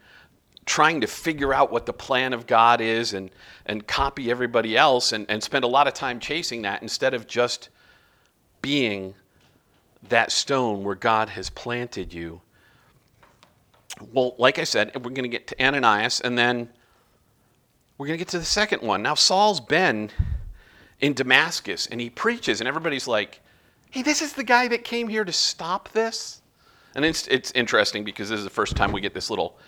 trying 0.66 1.00
to 1.00 1.06
figure 1.06 1.52
out 1.52 1.72
what 1.72 1.86
the 1.86 1.92
plan 1.92 2.32
of 2.32 2.46
God 2.46 2.80
is 2.80 3.14
and, 3.14 3.30
and 3.66 3.86
copy 3.86 4.30
everybody 4.30 4.76
else 4.76 5.12
and, 5.12 5.26
and 5.28 5.42
spend 5.42 5.64
a 5.64 5.68
lot 5.68 5.88
of 5.88 5.94
time 5.94 6.20
chasing 6.20 6.62
that 6.62 6.82
instead 6.82 7.14
of 7.14 7.26
just 7.26 7.70
being 8.62 9.14
that 10.08 10.32
stone 10.32 10.84
where 10.84 10.94
God 10.94 11.28
has 11.30 11.50
planted 11.50 12.12
you. 12.12 12.40
Well, 14.12 14.34
like 14.38 14.58
I 14.58 14.64
said, 14.64 14.92
we're 14.94 15.10
going 15.10 15.22
to 15.24 15.28
get 15.28 15.46
to 15.48 15.62
Ananias 15.62 16.20
and 16.20 16.38
then 16.38 16.68
we're 17.98 18.06
going 18.06 18.18
to 18.18 18.24
get 18.24 18.28
to 18.28 18.38
the 18.38 18.44
second 18.44 18.80
one. 18.80 19.02
Now, 19.02 19.14
Saul's 19.14 19.60
been 19.60 20.10
in 21.00 21.12
Damascus 21.12 21.86
and 21.86 22.00
he 22.00 22.08
preaches, 22.08 22.60
and 22.60 22.68
everybody's 22.68 23.06
like, 23.06 23.40
hey, 23.90 24.02
this 24.02 24.22
is 24.22 24.32
the 24.32 24.44
guy 24.44 24.68
that 24.68 24.84
came 24.84 25.08
here 25.08 25.24
to 25.24 25.32
stop 25.32 25.90
this? 25.90 26.40
And 26.94 27.04
it's, 27.04 27.26
it's 27.28 27.50
interesting 27.52 28.04
because 28.04 28.30
this 28.30 28.38
is 28.38 28.44
the 28.44 28.50
first 28.50 28.74
time 28.74 28.92
we 28.92 29.00
get 29.00 29.12
this 29.12 29.28
little, 29.30 29.58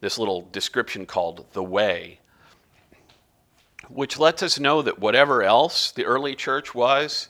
this 0.00 0.18
little 0.18 0.48
description 0.52 1.06
called 1.06 1.46
the 1.52 1.62
way, 1.62 2.20
which 3.88 4.18
lets 4.18 4.42
us 4.42 4.58
know 4.58 4.82
that 4.82 4.98
whatever 4.98 5.42
else 5.42 5.92
the 5.92 6.04
early 6.04 6.34
church 6.34 6.74
was, 6.74 7.28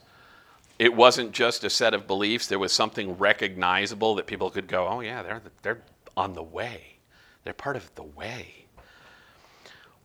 it 0.78 0.94
wasn't 0.94 1.32
just 1.32 1.64
a 1.64 1.70
set 1.70 1.94
of 1.94 2.06
beliefs. 2.06 2.46
There 2.46 2.58
was 2.58 2.72
something 2.72 3.16
recognizable 3.16 4.14
that 4.16 4.26
people 4.26 4.50
could 4.50 4.68
go, 4.68 4.86
oh, 4.86 5.00
yeah, 5.00 5.22
they're, 5.22 5.42
they're 5.62 5.82
on 6.16 6.34
the 6.34 6.42
way. 6.42 6.98
They're 7.44 7.54
part 7.54 7.76
of 7.76 7.94
the 7.94 8.02
way. 8.02 8.66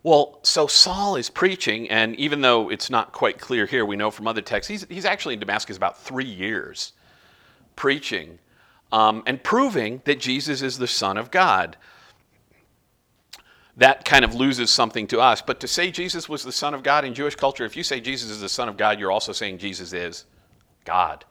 Well, 0.04 0.39
so 0.41 0.65
Saul 0.65 1.15
is 1.15 1.30
preaching, 1.30 1.89
and 1.89 2.15
even 2.15 2.41
though 2.41 2.69
it's 2.69 2.89
not 2.89 3.12
quite 3.12 3.38
clear 3.38 3.65
here, 3.65 3.86
we 3.86 3.95
know 3.95 4.10
from 4.10 4.28
other 4.28 4.41
texts, 4.41 4.69
he's, 4.69 4.86
he's 4.89 5.06
actually 5.06 5.36
in 5.36 5.39
Damascus 5.39 5.78
about 5.78 6.00
three 6.00 6.26
years 6.26 6.93
preaching 7.76 8.39
um, 8.91 9.24
and 9.26 9.43
proving 9.43 10.02
that 10.06 10.19
Jesus 10.19 10.62
is 10.62 10.78
the 10.78 10.88
Son 10.88 11.17
of 11.17 11.32
God. 11.32 11.78
That 13.77 14.03
kind 14.03 14.25
of 14.25 14.36
loses 14.36 14.69
something 14.69 15.07
to 15.07 15.19
us. 15.21 15.41
But 15.41 15.60
to 15.62 15.67
say 15.67 15.91
Jesus 15.91 16.27
was 16.27 16.43
the 16.43 16.51
Son 16.51 16.73
of 16.73 16.84
God 16.84 17.05
in 17.05 17.13
Jewish 17.13 17.36
culture, 17.36 17.65
if 17.65 17.75
you 17.75 17.84
say 17.84 17.99
Jesus 18.01 18.29
is 18.29 18.41
the 18.41 18.49
Son 18.49 18.67
of 18.67 18.77
God, 18.77 18.99
you're 18.99 19.12
also 19.12 19.31
saying 19.31 19.60
Jesus 19.60 19.93
is 19.93 20.25
God, 20.84 21.23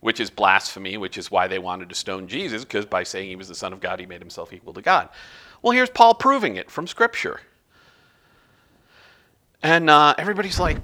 which 0.00 0.20
is 0.20 0.30
blasphemy, 0.30 0.96
which 0.96 1.18
is 1.18 1.30
why 1.30 1.48
they 1.48 1.58
wanted 1.58 1.88
to 1.88 1.94
stone 1.94 2.28
Jesus, 2.28 2.64
because 2.64 2.86
by 2.86 3.02
saying 3.02 3.28
he 3.28 3.36
was 3.36 3.48
the 3.48 3.54
Son 3.54 3.72
of 3.72 3.80
God, 3.80 3.98
he 3.98 4.06
made 4.06 4.20
himself 4.20 4.52
equal 4.52 4.72
to 4.74 4.82
God. 4.82 5.08
Well, 5.60 5.72
here's 5.72 5.90
Paul 5.90 6.14
proving 6.14 6.56
it 6.56 6.70
from 6.70 6.86
Scripture. 6.86 7.40
And 9.62 9.90
uh, 9.90 10.14
everybody's 10.18 10.60
like, 10.60 10.78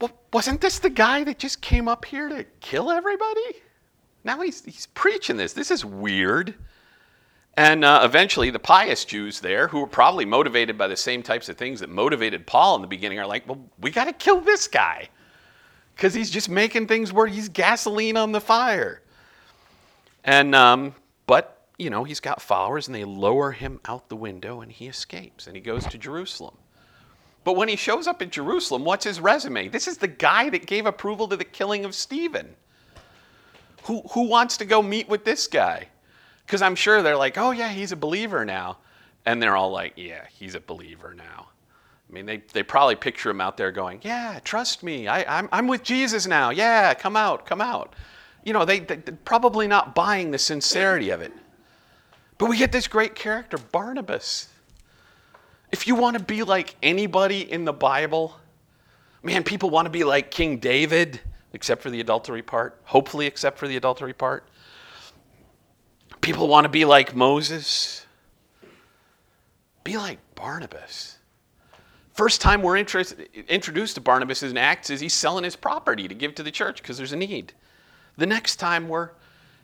well, 0.00 0.12
wasn't 0.32 0.60
this 0.60 0.78
the 0.78 0.90
guy 0.90 1.24
that 1.24 1.40
just 1.40 1.60
came 1.60 1.88
up 1.88 2.04
here 2.04 2.28
to 2.28 2.44
kill 2.60 2.92
everybody? 2.92 3.56
Now 4.22 4.40
he's, 4.42 4.64
he's 4.64 4.86
preaching 4.86 5.36
this. 5.36 5.52
This 5.52 5.72
is 5.72 5.84
weird. 5.84 6.54
And 7.58 7.84
uh, 7.84 8.02
eventually, 8.04 8.50
the 8.50 8.60
pious 8.60 9.04
Jews 9.04 9.40
there, 9.40 9.66
who 9.66 9.80
were 9.80 9.88
probably 9.88 10.24
motivated 10.24 10.78
by 10.78 10.86
the 10.86 10.96
same 10.96 11.24
types 11.24 11.48
of 11.48 11.56
things 11.56 11.80
that 11.80 11.90
motivated 11.90 12.46
Paul 12.46 12.76
in 12.76 12.82
the 12.82 12.86
beginning, 12.86 13.18
are 13.18 13.26
like, 13.26 13.48
well, 13.48 13.58
we 13.80 13.90
got 13.90 14.04
to 14.04 14.12
kill 14.12 14.40
this 14.40 14.68
guy 14.68 15.08
because 15.96 16.14
he's 16.14 16.30
just 16.30 16.48
making 16.48 16.86
things 16.86 17.12
where 17.12 17.26
he's 17.26 17.48
gasoline 17.48 18.16
on 18.16 18.30
the 18.30 18.40
fire. 18.40 19.02
And, 20.22 20.54
um, 20.54 20.94
but, 21.26 21.66
you 21.80 21.90
know, 21.90 22.04
he's 22.04 22.20
got 22.20 22.40
followers 22.40 22.86
and 22.86 22.94
they 22.94 23.02
lower 23.04 23.50
him 23.50 23.80
out 23.86 24.08
the 24.08 24.14
window 24.14 24.60
and 24.60 24.70
he 24.70 24.86
escapes 24.86 25.48
and 25.48 25.56
he 25.56 25.60
goes 25.60 25.84
to 25.86 25.98
Jerusalem. 25.98 26.56
But 27.42 27.56
when 27.56 27.68
he 27.68 27.74
shows 27.74 28.06
up 28.06 28.22
in 28.22 28.30
Jerusalem, 28.30 28.84
what's 28.84 29.04
his 29.04 29.18
resume? 29.18 29.66
This 29.66 29.88
is 29.88 29.98
the 29.98 30.06
guy 30.06 30.48
that 30.50 30.66
gave 30.66 30.86
approval 30.86 31.26
to 31.26 31.36
the 31.36 31.44
killing 31.44 31.84
of 31.84 31.96
Stephen. 31.96 32.54
Who, 33.82 34.02
who 34.12 34.28
wants 34.28 34.56
to 34.58 34.64
go 34.64 34.80
meet 34.80 35.08
with 35.08 35.24
this 35.24 35.48
guy? 35.48 35.88
Because 36.48 36.62
I'm 36.62 36.76
sure 36.76 37.02
they're 37.02 37.14
like, 37.14 37.36
oh, 37.36 37.50
yeah, 37.50 37.68
he's 37.68 37.92
a 37.92 37.96
believer 37.96 38.42
now. 38.42 38.78
And 39.26 39.42
they're 39.42 39.54
all 39.54 39.70
like, 39.70 39.92
yeah, 39.96 40.24
he's 40.30 40.54
a 40.54 40.60
believer 40.60 41.12
now. 41.12 41.48
I 42.08 42.12
mean, 42.14 42.24
they, 42.24 42.38
they 42.54 42.62
probably 42.62 42.96
picture 42.96 43.28
him 43.28 43.38
out 43.38 43.58
there 43.58 43.70
going, 43.70 44.00
yeah, 44.02 44.40
trust 44.42 44.82
me. 44.82 45.08
I, 45.08 45.40
I'm, 45.40 45.50
I'm 45.52 45.66
with 45.68 45.82
Jesus 45.82 46.26
now. 46.26 46.48
Yeah, 46.48 46.94
come 46.94 47.16
out, 47.16 47.44
come 47.44 47.60
out. 47.60 47.94
You 48.44 48.54
know, 48.54 48.64
they, 48.64 48.78
they, 48.78 48.96
they're 48.96 49.18
probably 49.26 49.68
not 49.68 49.94
buying 49.94 50.30
the 50.30 50.38
sincerity 50.38 51.10
of 51.10 51.20
it. 51.20 51.34
But 52.38 52.48
we 52.48 52.56
get 52.56 52.72
this 52.72 52.88
great 52.88 53.14
character, 53.14 53.58
Barnabas. 53.58 54.48
If 55.70 55.86
you 55.86 55.96
want 55.96 56.16
to 56.16 56.24
be 56.24 56.44
like 56.44 56.76
anybody 56.82 57.42
in 57.52 57.66
the 57.66 57.74
Bible, 57.74 58.40
man, 59.22 59.42
people 59.42 59.68
want 59.68 59.84
to 59.84 59.90
be 59.90 60.02
like 60.02 60.30
King 60.30 60.56
David, 60.56 61.20
except 61.52 61.82
for 61.82 61.90
the 61.90 62.00
adultery 62.00 62.40
part, 62.40 62.80
hopefully, 62.84 63.26
except 63.26 63.58
for 63.58 63.68
the 63.68 63.76
adultery 63.76 64.14
part. 64.14 64.48
People 66.28 66.46
want 66.46 66.66
to 66.66 66.68
be 66.68 66.84
like 66.84 67.16
Moses. 67.16 68.04
Be 69.82 69.96
like 69.96 70.18
Barnabas. 70.34 71.16
First 72.12 72.42
time 72.42 72.60
we're 72.60 72.76
introduced 72.76 73.94
to 73.94 74.02
Barnabas 74.02 74.42
in 74.42 74.58
Acts 74.58 74.90
is 74.90 75.00
he's 75.00 75.14
selling 75.14 75.42
his 75.42 75.56
property 75.56 76.06
to 76.06 76.14
give 76.14 76.34
to 76.34 76.42
the 76.42 76.50
church 76.50 76.82
because 76.82 76.98
there's 76.98 77.14
a 77.14 77.16
need. 77.16 77.54
The 78.18 78.26
next 78.26 78.56
time 78.56 78.90
we're 78.90 79.08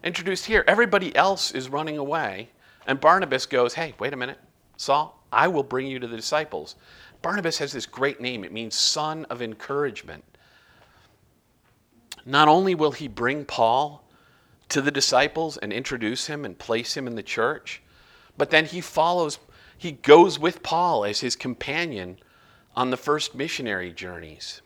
introduced 0.05 0.46
here, 0.46 0.64
everybody 0.66 1.14
else 1.14 1.50
is 1.50 1.68
running 1.68 1.98
away, 1.98 2.48
and 2.87 2.98
Barnabas 2.98 3.44
goes, 3.44 3.74
Hey, 3.74 3.92
wait 3.98 4.14
a 4.14 4.16
minute, 4.16 4.38
Saul, 4.79 5.22
I 5.31 5.48
will 5.48 5.64
bring 5.64 5.87
you 5.87 5.98
to 5.98 6.07
the 6.07 6.16
disciples. 6.16 6.77
Barnabas 7.20 7.59
has 7.59 7.72
this 7.72 7.85
great 7.85 8.22
name, 8.22 8.42
it 8.42 8.55
means 8.55 8.74
son 8.74 9.27
of 9.27 9.42
encouragement. 9.42 10.24
Not 12.24 12.48
only 12.48 12.74
will 12.74 12.92
he 12.92 13.07
bring 13.07 13.44
Paul 13.44 14.03
to 14.68 14.81
the 14.81 14.90
disciples 14.90 15.57
and 15.59 15.72
introduce 15.72 16.27
him 16.27 16.44
and 16.44 16.59
place 16.59 16.96
him 16.96 17.07
in 17.07 17.14
the 17.14 17.22
church. 17.22 17.83
But 18.37 18.50
then 18.50 18.66
he 18.66 18.81
follows, 18.81 19.38
he 19.77 19.92
goes 19.92 20.38
with 20.38 20.62
Paul 20.62 21.05
as 21.05 21.20
his 21.20 21.37
companion 21.37 22.18
on 22.74 22.90
the 22.90 22.96
first 22.96 23.35
missionary 23.35 23.92
journeys. 23.92 24.61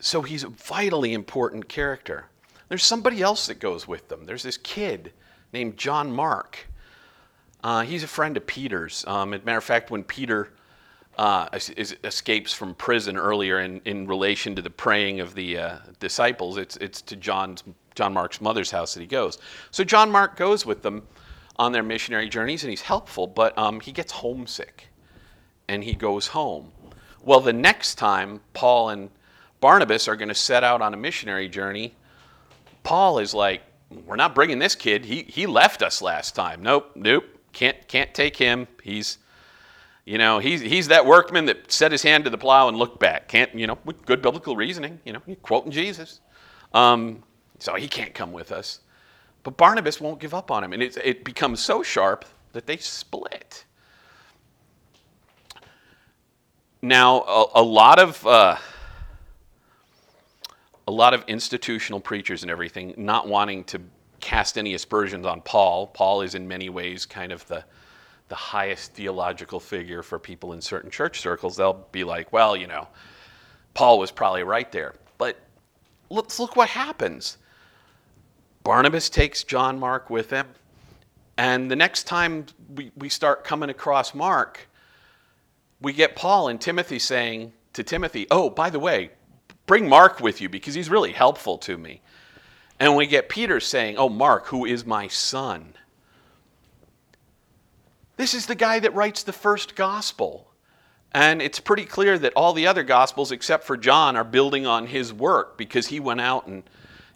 So 0.00 0.22
he's 0.22 0.44
a 0.44 0.48
vitally 0.48 1.12
important 1.12 1.68
character. 1.68 2.26
There's 2.68 2.84
somebody 2.84 3.22
else 3.22 3.46
that 3.46 3.60
goes 3.60 3.86
with 3.86 4.08
them. 4.08 4.24
There's 4.24 4.42
this 4.42 4.56
kid 4.56 5.12
named 5.52 5.76
John 5.76 6.10
Mark. 6.10 6.66
Uh, 7.62 7.82
he's 7.82 8.02
a 8.02 8.08
friend 8.08 8.36
of 8.36 8.46
Peter's. 8.46 9.04
Um, 9.06 9.32
as 9.32 9.42
a 9.42 9.44
matter 9.44 9.58
of 9.58 9.64
fact, 9.64 9.90
when 9.90 10.02
Peter 10.02 10.48
uh, 11.18 11.48
is, 11.54 11.96
escapes 12.04 12.52
from 12.52 12.74
prison 12.74 13.16
earlier 13.16 13.60
in, 13.60 13.80
in 13.84 14.06
relation 14.06 14.54
to 14.56 14.62
the 14.62 14.70
praying 14.70 15.20
of 15.20 15.34
the 15.34 15.58
uh, 15.58 15.78
disciples. 16.00 16.56
It's, 16.56 16.76
it's 16.78 17.02
to 17.02 17.16
John's, 17.16 17.62
John 17.94 18.12
Mark's 18.14 18.40
mother's 18.40 18.70
house 18.70 18.94
that 18.94 19.00
he 19.00 19.06
goes. 19.06 19.38
So 19.70 19.84
John 19.84 20.10
Mark 20.10 20.36
goes 20.36 20.64
with 20.64 20.82
them 20.82 21.06
on 21.56 21.72
their 21.72 21.82
missionary 21.82 22.28
journeys 22.28 22.64
and 22.64 22.70
he's 22.70 22.82
helpful, 22.82 23.26
but 23.26 23.56
um, 23.58 23.80
he 23.80 23.92
gets 23.92 24.12
homesick 24.12 24.88
and 25.68 25.84
he 25.84 25.94
goes 25.94 26.28
home. 26.28 26.72
Well, 27.22 27.40
the 27.40 27.52
next 27.52 27.96
time 27.96 28.40
Paul 28.54 28.88
and 28.90 29.10
Barnabas 29.60 30.08
are 30.08 30.16
going 30.16 30.28
to 30.28 30.34
set 30.34 30.64
out 30.64 30.82
on 30.82 30.94
a 30.94 30.96
missionary 30.96 31.48
journey, 31.48 31.94
Paul 32.82 33.18
is 33.18 33.32
like, 33.32 33.62
We're 34.06 34.16
not 34.16 34.34
bringing 34.34 34.58
this 34.58 34.74
kid. 34.74 35.04
He, 35.04 35.22
he 35.22 35.46
left 35.46 35.82
us 35.82 36.02
last 36.02 36.34
time. 36.34 36.62
Nope, 36.62 36.90
nope, 36.96 37.24
can't, 37.52 37.76
can't 37.86 38.12
take 38.12 38.36
him. 38.36 38.66
He's 38.82 39.18
you 40.04 40.18
know, 40.18 40.38
he's, 40.38 40.60
he's 40.60 40.88
that 40.88 41.06
workman 41.06 41.46
that 41.46 41.70
set 41.70 41.92
his 41.92 42.02
hand 42.02 42.24
to 42.24 42.30
the 42.30 42.38
plow 42.38 42.68
and 42.68 42.76
looked 42.76 42.98
back. 42.98 43.28
Can't, 43.28 43.54
you 43.54 43.66
know, 43.66 43.78
with 43.84 44.04
good 44.04 44.20
biblical 44.20 44.56
reasoning, 44.56 45.00
you 45.04 45.12
know, 45.12 45.22
quoting 45.42 45.70
Jesus. 45.70 46.20
Um, 46.74 47.22
so 47.58 47.74
he 47.74 47.86
can't 47.86 48.12
come 48.12 48.32
with 48.32 48.50
us. 48.50 48.80
But 49.44 49.56
Barnabas 49.56 50.00
won't 50.00 50.20
give 50.20 50.34
up 50.34 50.50
on 50.50 50.64
him. 50.64 50.72
And 50.72 50.82
it, 50.82 50.96
it 51.04 51.24
becomes 51.24 51.60
so 51.60 51.82
sharp 51.82 52.24
that 52.52 52.66
they 52.66 52.76
split. 52.76 53.64
Now, 56.80 57.22
a, 57.22 57.46
a 57.56 57.62
lot 57.62 57.98
of. 57.98 58.26
Uh, 58.26 58.56
a 60.88 60.90
lot 60.92 61.14
of 61.14 61.24
institutional 61.28 62.00
preachers 62.00 62.42
and 62.42 62.50
everything 62.50 62.92
not 62.96 63.28
wanting 63.28 63.64
to 63.64 63.80
cast 64.20 64.58
any 64.58 64.74
aspersions 64.74 65.26
on 65.26 65.40
Paul. 65.40 65.86
Paul 65.88 66.22
is 66.22 66.34
in 66.34 66.46
many 66.46 66.68
ways 66.68 67.06
kind 67.06 67.32
of 67.32 67.46
the, 67.46 67.64
the 68.32 68.36
highest 68.36 68.94
theological 68.94 69.60
figure 69.60 70.02
for 70.02 70.18
people 70.18 70.54
in 70.54 70.62
certain 70.62 70.90
church 70.90 71.20
circles, 71.20 71.54
they'll 71.54 71.86
be 71.92 72.02
like, 72.02 72.32
well, 72.32 72.56
you 72.56 72.66
know, 72.66 72.88
Paul 73.74 73.98
was 73.98 74.10
probably 74.10 74.42
right 74.42 74.72
there. 74.72 74.94
But 75.18 75.38
let's 76.08 76.40
look 76.40 76.56
what 76.56 76.70
happens. 76.70 77.36
Barnabas 78.64 79.10
takes 79.10 79.44
John 79.44 79.78
Mark 79.78 80.08
with 80.08 80.30
him, 80.30 80.46
and 81.36 81.70
the 81.70 81.76
next 81.76 82.04
time 82.04 82.46
we, 82.74 82.90
we 82.96 83.10
start 83.10 83.44
coming 83.44 83.68
across 83.68 84.14
Mark, 84.14 84.66
we 85.82 85.92
get 85.92 86.16
Paul 86.16 86.48
and 86.48 86.58
Timothy 86.58 86.98
saying 86.98 87.52
to 87.74 87.82
Timothy, 87.82 88.26
Oh, 88.30 88.48
by 88.48 88.70
the 88.70 88.78
way, 88.78 89.10
bring 89.66 89.90
Mark 89.90 90.20
with 90.20 90.40
you 90.40 90.48
because 90.48 90.72
he's 90.72 90.88
really 90.88 91.12
helpful 91.12 91.58
to 91.58 91.76
me. 91.76 92.00
And 92.80 92.96
we 92.96 93.06
get 93.06 93.28
Peter 93.28 93.60
saying, 93.60 93.98
Oh, 93.98 94.08
Mark, 94.08 94.46
who 94.46 94.64
is 94.64 94.86
my 94.86 95.06
son. 95.06 95.74
This 98.22 98.34
is 98.34 98.46
the 98.46 98.54
guy 98.54 98.78
that 98.78 98.94
writes 98.94 99.24
the 99.24 99.32
first 99.32 99.74
gospel. 99.74 100.46
And 101.10 101.42
it's 101.42 101.58
pretty 101.58 101.84
clear 101.84 102.16
that 102.20 102.32
all 102.36 102.52
the 102.52 102.68
other 102.68 102.84
gospels, 102.84 103.32
except 103.32 103.64
for 103.64 103.76
John, 103.76 104.14
are 104.14 104.22
building 104.22 104.64
on 104.64 104.86
his 104.86 105.12
work 105.12 105.58
because 105.58 105.88
he 105.88 105.98
went 105.98 106.20
out 106.20 106.46
and 106.46 106.62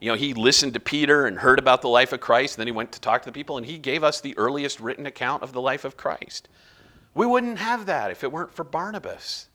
you 0.01 0.11
know, 0.11 0.17
he 0.17 0.35
listened 0.35 0.75
to 0.75 0.81
Peter 0.81 1.27
and 1.27 1.39
heard 1.39 1.61
about 1.61 1.81
the 1.81 1.89
life 1.89 2.13
of 2.13 2.19
Christ, 2.19 2.57
and 2.57 2.61
then 2.61 2.67
he 2.67 2.73
went 2.73 2.91
to 2.91 3.01
talk 3.01 3.23
to 3.23 3.29
the 3.29 3.33
people, 3.33 3.57
and 3.57 3.65
he 3.65 3.79
gave 3.79 4.03
us 4.03 4.21
the 4.21 4.37
earliest 4.37 4.81
written 4.81 5.07
account 5.07 5.45
of 5.45 5.53
the 5.53 5.61
life 5.61 5.85
of 5.85 5.97
Christ. 5.97 6.49
We 7.15 7.25
wouldn't 7.25 7.59
have 7.59 7.87
that 7.87 8.11
if 8.11 8.25
it 8.25 8.33
weren't 8.33 8.53
for 8.53 8.65
Barnabas. 8.65 9.47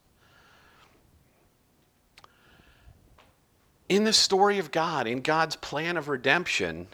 In 3.90 4.06
the 4.06 4.14
story 4.14 4.58
of 4.58 4.72
God, 4.72 5.06
in 5.06 5.20
God's 5.20 5.58
plan 5.58 5.98
of 5.98 6.08
redemption, 6.08 6.88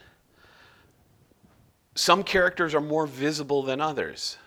some 1.94 2.24
characters 2.24 2.74
are 2.74 2.82
more 2.82 3.06
visible 3.06 3.62
than 3.62 3.80
others. 3.80 4.38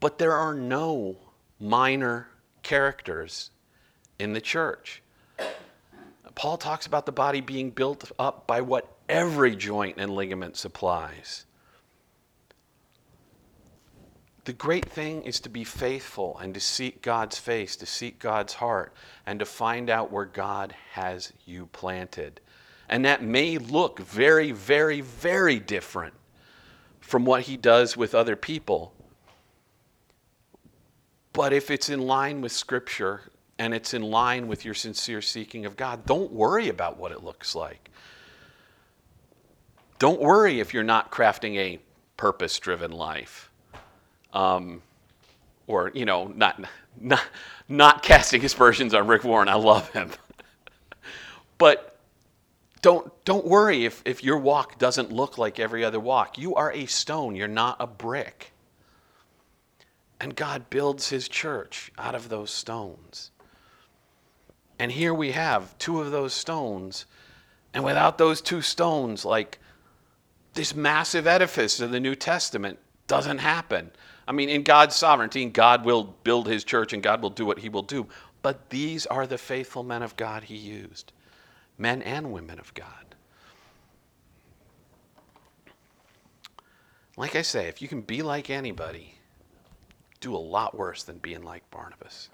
But 0.00 0.18
there 0.18 0.32
are 0.32 0.54
no 0.54 1.16
minor 1.58 2.28
characters 2.62 3.50
in 4.18 4.32
the 4.32 4.40
church. 4.40 5.02
Paul 6.34 6.58
talks 6.58 6.86
about 6.86 7.06
the 7.06 7.12
body 7.12 7.40
being 7.40 7.70
built 7.70 8.10
up 8.18 8.46
by 8.46 8.60
what 8.60 8.94
every 9.08 9.56
joint 9.56 9.96
and 9.98 10.14
ligament 10.14 10.56
supplies. 10.56 11.46
The 14.44 14.52
great 14.52 14.84
thing 14.84 15.22
is 15.22 15.40
to 15.40 15.48
be 15.48 15.64
faithful 15.64 16.38
and 16.38 16.54
to 16.54 16.60
seek 16.60 17.02
God's 17.02 17.38
face, 17.38 17.74
to 17.76 17.86
seek 17.86 18.20
God's 18.20 18.54
heart, 18.54 18.92
and 19.26 19.40
to 19.40 19.44
find 19.44 19.90
out 19.90 20.12
where 20.12 20.24
God 20.24 20.74
has 20.92 21.32
you 21.46 21.66
planted. 21.66 22.40
And 22.88 23.04
that 23.04 23.24
may 23.24 23.58
look 23.58 23.98
very, 23.98 24.52
very, 24.52 25.00
very 25.00 25.58
different 25.58 26.14
from 27.00 27.24
what 27.24 27.42
He 27.42 27.56
does 27.56 27.96
with 27.96 28.14
other 28.14 28.36
people. 28.36 28.92
But 31.36 31.52
if 31.52 31.70
it's 31.70 31.90
in 31.90 32.00
line 32.00 32.40
with 32.40 32.50
Scripture 32.50 33.20
and 33.58 33.74
it's 33.74 33.92
in 33.92 34.00
line 34.00 34.48
with 34.48 34.64
your 34.64 34.72
sincere 34.72 35.20
seeking 35.20 35.66
of 35.66 35.76
God, 35.76 36.06
don't 36.06 36.32
worry 36.32 36.70
about 36.70 36.96
what 36.96 37.12
it 37.12 37.22
looks 37.22 37.54
like. 37.54 37.90
Don't 39.98 40.18
worry 40.18 40.60
if 40.60 40.72
you're 40.72 40.82
not 40.82 41.12
crafting 41.12 41.56
a 41.58 41.78
purpose 42.16 42.58
driven 42.58 42.90
life. 42.90 43.50
Um, 44.32 44.80
or, 45.66 45.90
you 45.92 46.06
know, 46.06 46.28
not, 46.28 46.64
not, 46.98 47.22
not 47.68 48.02
casting 48.02 48.42
aspersions 48.42 48.94
on 48.94 49.06
Rick 49.06 49.22
Warren. 49.22 49.50
I 49.50 49.56
love 49.56 49.90
him. 49.90 50.12
but 51.58 51.98
don't, 52.80 53.12
don't 53.26 53.46
worry 53.46 53.84
if, 53.84 54.00
if 54.06 54.24
your 54.24 54.38
walk 54.38 54.78
doesn't 54.78 55.12
look 55.12 55.36
like 55.36 55.60
every 55.60 55.84
other 55.84 56.00
walk. 56.00 56.38
You 56.38 56.54
are 56.54 56.72
a 56.72 56.86
stone, 56.86 57.36
you're 57.36 57.46
not 57.46 57.76
a 57.78 57.86
brick. 57.86 58.54
And 60.20 60.34
God 60.34 60.70
builds 60.70 61.10
his 61.10 61.28
church 61.28 61.92
out 61.98 62.14
of 62.14 62.28
those 62.28 62.50
stones. 62.50 63.30
And 64.78 64.92
here 64.92 65.14
we 65.14 65.32
have 65.32 65.76
two 65.78 66.00
of 66.00 66.10
those 66.10 66.32
stones. 66.32 67.06
And 67.74 67.84
without 67.84 68.18
those 68.18 68.40
two 68.40 68.62
stones, 68.62 69.24
like 69.24 69.58
this 70.54 70.74
massive 70.74 71.26
edifice 71.26 71.80
of 71.80 71.90
the 71.90 72.00
New 72.00 72.14
Testament 72.14 72.78
doesn't 73.06 73.38
happen. 73.38 73.90
I 74.26 74.32
mean, 74.32 74.48
in 74.48 74.62
God's 74.62 74.96
sovereignty, 74.96 75.44
God 75.46 75.84
will 75.84 76.14
build 76.24 76.48
his 76.48 76.64
church 76.64 76.92
and 76.92 77.02
God 77.02 77.22
will 77.22 77.30
do 77.30 77.46
what 77.46 77.58
he 77.58 77.68
will 77.68 77.82
do. 77.82 78.06
But 78.42 78.70
these 78.70 79.06
are 79.06 79.26
the 79.26 79.38
faithful 79.38 79.82
men 79.82 80.02
of 80.02 80.16
God 80.16 80.44
he 80.44 80.56
used 80.56 81.12
men 81.78 82.02
and 82.02 82.32
women 82.32 82.58
of 82.58 82.72
God. 82.74 83.14
Like 87.16 87.34
I 87.34 87.42
say, 87.42 87.66
if 87.68 87.80
you 87.80 87.88
can 87.88 88.02
be 88.02 88.22
like 88.22 88.50
anybody, 88.50 89.15
do 90.16 90.34
a 90.34 90.38
lot 90.38 90.76
worse 90.76 91.02
than 91.02 91.18
being 91.18 91.42
like 91.42 91.68
Barnabas. 91.70 92.28